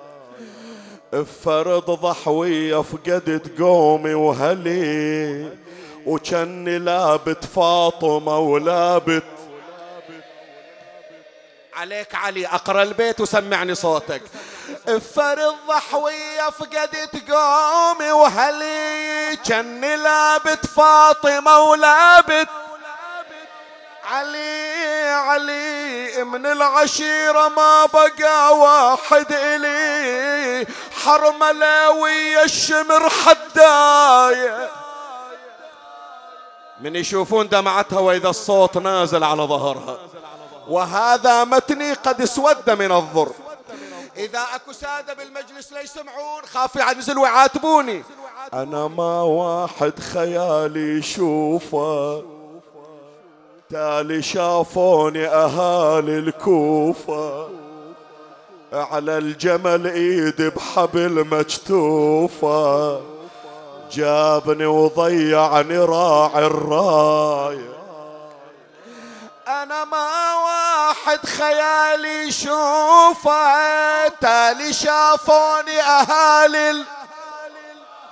فرض 1.21 1.91
ضحوية 1.91 2.83
فقدت 2.83 3.61
قومي 3.61 4.15
وهلي 4.15 5.53
وكني 6.07 6.79
لابت 6.79 7.45
فاطمة 7.45 8.39
ولابت. 8.39 9.25
عليك 11.75 12.15
علي 12.15 12.47
أقرأ 12.47 12.83
البيت 12.83 13.21
وسمعني 13.21 13.75
صوتك. 13.75 14.23
فرض 15.15 15.55
ضحوية 15.69 16.51
فقدت 16.59 17.31
قومي 17.31 18.13
وهلي 18.13 19.37
كني 19.47 19.97
لابت 19.97 20.67
فاطمة 20.67 21.59
ولابت. 21.59 22.49
علي 24.05 25.09
علي 25.09 26.25
من 26.25 26.47
العشيرة 26.47 27.49
ما 27.49 27.87
بقى 27.87 28.59
واحد 28.59 29.27
إلي. 29.33 30.67
حرملة 31.05 31.91
ويا 31.91 32.45
الشمر 32.45 33.09
حداية. 33.09 34.71
من 36.81 36.97
يشوفون 36.97 37.49
دمعتها 37.49 38.01
وإذا 38.01 38.29
الصوت 38.29 38.79
نازل 38.79 39.25
على 39.25 39.43
ظهرها. 39.43 39.99
وهذا 40.69 41.45
متني 41.45 41.93
قد 41.93 42.21
اسود 42.21 42.71
من 42.71 42.93
الضر 42.93 43.33
إذا 44.17 44.47
أكو 44.55 44.73
سادة 44.73 45.15
بالمجلس 45.15 45.73
لا 45.73 45.81
يسمعون 45.81 46.43
خاف 46.55 46.77
ينزل 46.77 47.19
ويعاتبوني 47.19 48.05
أنا 48.55 48.89
ما 48.89 49.23
واحد 49.23 50.01
خيالي 50.01 50.99
يشوفه 50.99 52.25
تالي 53.71 54.23
شافوني 54.23 55.27
أهالي 55.27 56.19
الكوفة. 56.19 57.49
على 58.73 59.19
الجمل 59.19 59.87
ايدي 59.87 60.51
بحبل 60.51 61.27
مجتوفة. 61.31 63.01
جابني 63.93 64.67
وضيعني 64.67 65.79
راعي 65.79 66.47
الرايه 66.47 67.73
أنا 69.49 69.85
ما 69.85 70.35
واحد 70.35 71.27
خيالي 71.27 72.33
شوفه 72.33 74.09
تالي 74.09 74.73
شافوني 74.73 75.81
أهالي 75.81 76.71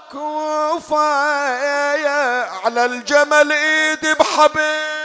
الكوفة. 0.09 0.97
على 2.65 2.85
الجمل 2.85 3.53
ايدي 3.53 4.15
بحبل 4.15 5.00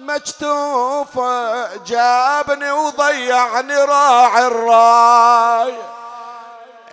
مجتوفة 0.00 1.76
جابني 1.76 2.70
وضيعني 2.70 3.76
راعي 3.76 4.46
الراي. 4.46 5.74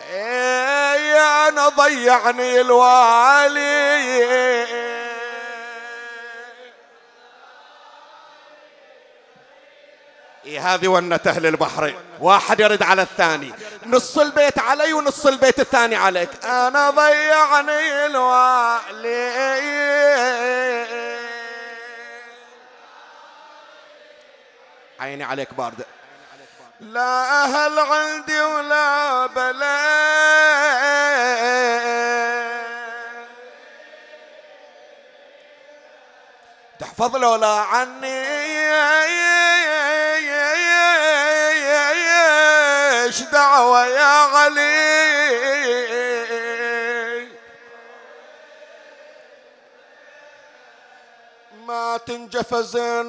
إيه 0.10 1.48
أنا 1.48 1.70
ضيعني 1.70 2.62
الوالي. 2.62 3.98
إيه 10.46 10.74
هذه 10.74 10.88
ونة 10.88 11.20
أهل 11.28 11.46
البحرين 11.46 12.00
واحد 12.20 12.60
يرد 12.60 12.84
على 12.84 13.02
الثاني. 13.02 13.54
نص 13.86 14.18
البيت 14.18 14.60
علي 14.60 14.94
ونص 14.94 15.26
البيت 15.26 15.60
الثاني 15.60 15.96
عليك. 15.96 16.30
أنا 16.46 16.90
ضيعني 16.90 18.06
الوالي. 18.06 19.28
عيني 25.00 25.24
عليك 25.24 25.54
باردة. 25.54 25.86
لا 26.80 27.44
أهل 27.44 27.80
عندي 27.80 28.42
ولا 28.42 29.26
بلاد 29.26 29.68
تحفظ 36.80 37.16
له 37.16 37.38
لا 37.38 37.48
عني. 37.48 38.28
إيش 43.08 43.22
دعوة 43.22 43.86
يا 43.86 44.04
علي؟ 44.04 44.97
تنجف 51.98 52.56
زينب 52.56 53.08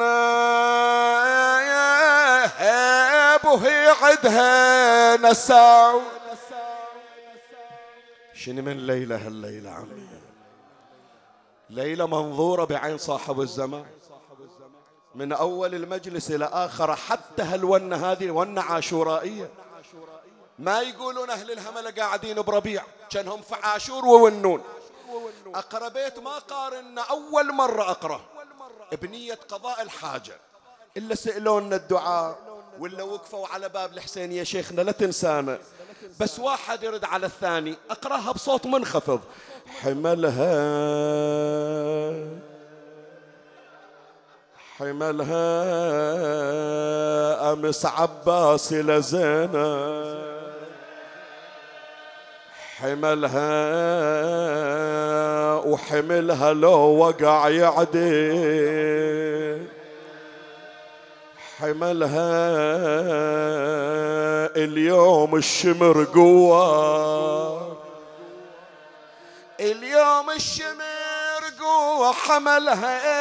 وهي 3.45 3.95
عدها 4.03 5.17
نساو. 5.17 6.01
شنو 8.35 8.63
من 8.63 8.87
ليلة 8.87 9.27
هالليلة 9.27 9.71
عمي؟ 9.71 10.09
ليلة 11.71 12.07
منظورة 12.07 12.65
بعين 12.65 12.99
صاحب 12.99 13.41
الزمان. 13.41 13.87
من 15.15 15.33
أول 15.33 15.75
المجلس 15.75 16.31
إلى 16.31 16.45
آخر 16.45 16.97
حتى 16.97 17.43
هالونة 17.43 17.97
هذه 17.97 18.31
ونة 18.31 18.61
عاشورائية. 18.63 19.51
ما 20.59 20.81
يقولون 20.81 21.31
أهل 21.31 21.51
الهملة 21.51 21.91
قاعدين 21.91 22.43
بربيع 22.43 22.83
كأنهم 23.11 23.43
في 23.43 23.55
عاشور 23.55 24.05
وونون. 24.07 24.63
أقرأ 25.55 25.89
بيت 25.89 26.19
ما 26.19 26.39
قارن 26.39 26.99
أول 26.99 27.53
مرة 27.53 27.91
أقرأ. 27.91 28.21
بنية 28.97 29.39
قضاء 29.49 29.83
الحاجة. 29.83 30.37
إلا 30.97 31.15
سألونا 31.15 31.77
الدعاء 31.77 32.39
ولا 32.79 33.03
وقفوا 33.03 33.47
على 33.47 33.69
باب 33.69 33.93
الحسين 33.93 34.33
يا 34.33 34.45
شيخنا 34.45 34.81
لا 34.81 34.93
تنسانا. 34.93 35.59
بس 36.21 36.39
واحد 36.39 36.83
يرد 36.83 37.05
على 37.05 37.27
الثاني 37.27 37.77
أقرأها 37.91 38.33
بصوت 38.33 38.67
منخفض. 38.67 39.21
حملها. 39.67 40.49
حملها. 44.77 45.43
أمس 47.53 47.87
عباس 47.87 48.73
لزينب 48.73 49.55
حملها. 52.77 53.49
وحملها 55.69 56.53
لو 56.53 56.79
وقع 56.79 57.49
يعدي 57.49 58.19
حملها 61.59 62.39
اليوم 64.57 65.37
الشمر 65.37 66.05
قوة. 66.15 67.79
اليوم 69.61 70.31
الشمر 70.31 71.43
قوة 71.61 72.13
حملها 72.13 73.19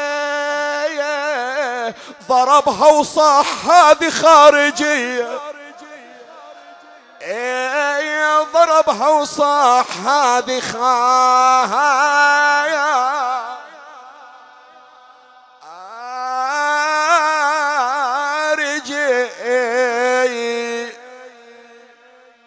ضربها 2.29 2.87
وصاح 2.87 3.69
هذه 3.69 4.09
خارجية. 4.09 5.39
ضربها 8.53 9.07
وصاح 9.09 10.07
هذه 10.07 10.59
خايا. 10.59 12.07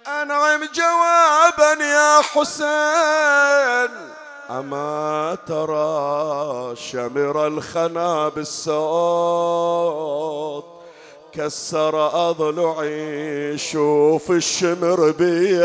أنعم 0.09 0.65
جوابا 0.75 1.73
يا 1.85 2.23
حسين. 2.23 3.91
أما 4.51 5.39
ترى 5.47 6.77
شمر 6.77 7.47
الخنا 7.47 8.29
بالصوت. 8.29 9.21
كسر 11.33 12.31
أضلعي 12.31 13.59
شوف 13.59 14.31
الشمر 14.31 15.11
بيه 15.11 15.65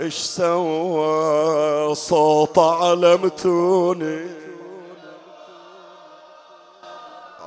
إيش 0.00 0.16
سوى 0.16 1.94
صوت 1.94 2.58
علمتوني 2.58 4.38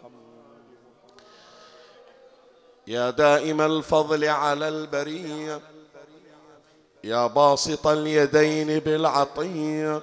يا 2.88 3.10
دائم 3.10 3.62
الفضل 3.62 4.26
على 4.26 4.68
البرية. 4.68 5.71
يا 7.04 7.28
باسط 7.28 7.88
اليدين 7.88 8.80
بالعطيه 8.80 10.02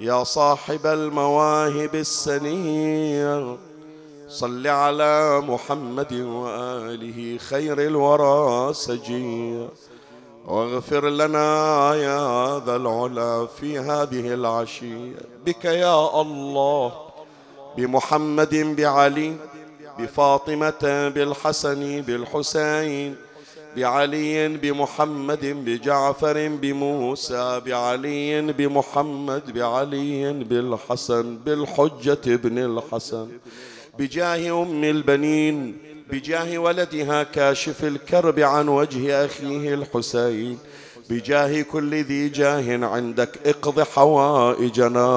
يا 0.00 0.24
صاحب 0.24 0.86
المواهب 0.86 1.94
السنيه 1.94 3.56
صل 4.28 4.66
على 4.66 5.40
محمد 5.40 6.12
وآله 6.12 7.38
خير 7.38 7.80
الورى 7.80 8.74
سجيه 8.74 9.68
واغفر 10.46 11.08
لنا 11.08 11.94
يا 11.94 12.58
ذا 12.66 12.76
العلا 12.76 13.46
في 13.46 13.78
هذه 13.78 14.34
العشيه 14.34 15.16
بك 15.46 15.64
يا 15.64 16.20
الله 16.20 16.92
بمحمد 17.76 18.54
بعلي 18.76 19.36
بفاطمة 19.98 21.08
بالحسن 21.14 22.00
بالحسين 22.02 23.16
بعلي 23.76 24.48
بمحمد 24.48 25.46
بجعفر 25.46 26.48
بموسى 26.48 27.60
بعلي 27.66 28.52
بمحمد 28.52 29.52
بعلي 29.54 30.32
بالحسن 30.32 31.36
بالحجة 31.46 32.18
ابن 32.26 32.58
الحسن 32.58 33.28
بجاه 33.98 34.62
أم 34.62 34.84
البنين 34.84 35.76
بجاه 36.10 36.58
ولدها 36.58 37.22
كاشف 37.22 37.84
الكرب 37.84 38.40
عن 38.40 38.68
وجه 38.68 39.24
أخيه 39.24 39.74
الحسين 39.74 40.58
بجاه 41.10 41.62
كل 41.62 41.94
ذي 41.94 42.28
جاه 42.28 42.86
عندك 42.86 43.38
اقض 43.46 43.80
حوائجنا 43.80 45.08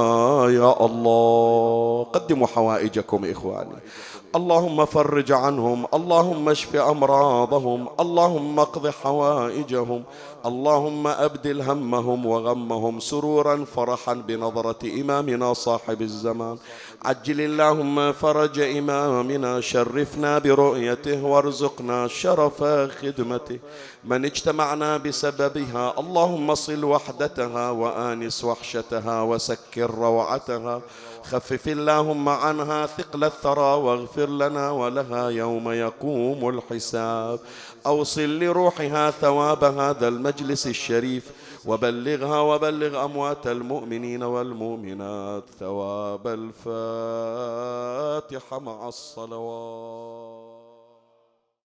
يا 0.49 0.85
الله. 0.85 2.03
قدموا 2.13 2.47
حوائجكم 2.47 3.25
إخواني. 3.25 3.75
اللهم 4.35 4.85
فرج 4.85 5.31
عنهم 5.31 5.85
اللهم 5.93 6.49
اشف 6.49 6.75
أمراضهم 6.75 7.87
اللهم 7.99 8.59
اقض 8.59 8.87
حوائجهم 8.87 10.03
اللهم 10.45 11.07
أبدل 11.07 11.61
همهم 11.61 12.25
وغمهم 12.25 12.99
سرورا 12.99 13.65
فرحا 13.75 14.13
بنظرة 14.13 15.01
إمامنا 15.01 15.53
صاحب 15.53 16.01
الزمان. 16.01 16.57
عجل 17.05 17.41
اللهم 17.41 18.11
فرج 18.11 18.59
إمامنا 18.59 19.61
شرفنا 19.61 20.39
برؤيته 20.39 21.23
وارزقنا 21.23 22.07
شرف 22.07 22.63
خدمته. 23.01 23.59
من 24.05 24.25
اجتمعنا 24.25 24.97
بسببها 24.97 25.93
اللهم 25.99 26.55
صل 26.55 26.83
وحدتها 26.83 27.69
وآنس 27.69 28.43
وحشتها 28.43 29.21
وسكر 29.21 29.91
روعتها. 29.91 30.81
خفف 31.23 31.67
اللهم 31.67 32.29
عنها 32.29 32.85
ثقل 32.85 33.23
الثرى 33.23 33.75
واغفر 33.75 34.29
لنا 34.29 34.71
ولها 34.71 35.29
يوم 35.29 35.71
يقوم 35.71 36.49
الحساب. 36.49 37.39
أوصل 37.85 38.39
لروحها 38.39 39.11
ثواب 39.11 39.63
هذا 39.63 40.07
المجلس 40.07 40.67
الشريف. 40.67 41.31
وبلغها 41.65 42.39
وبلغ 42.39 43.05
أموات 43.05 43.47
المؤمنين 43.47 44.23
والمؤمنات 44.23 45.43
ثواب 45.59 46.27
الفاتحة 46.27 46.59
مع 48.59 48.87
الصلوات. 48.87 50.50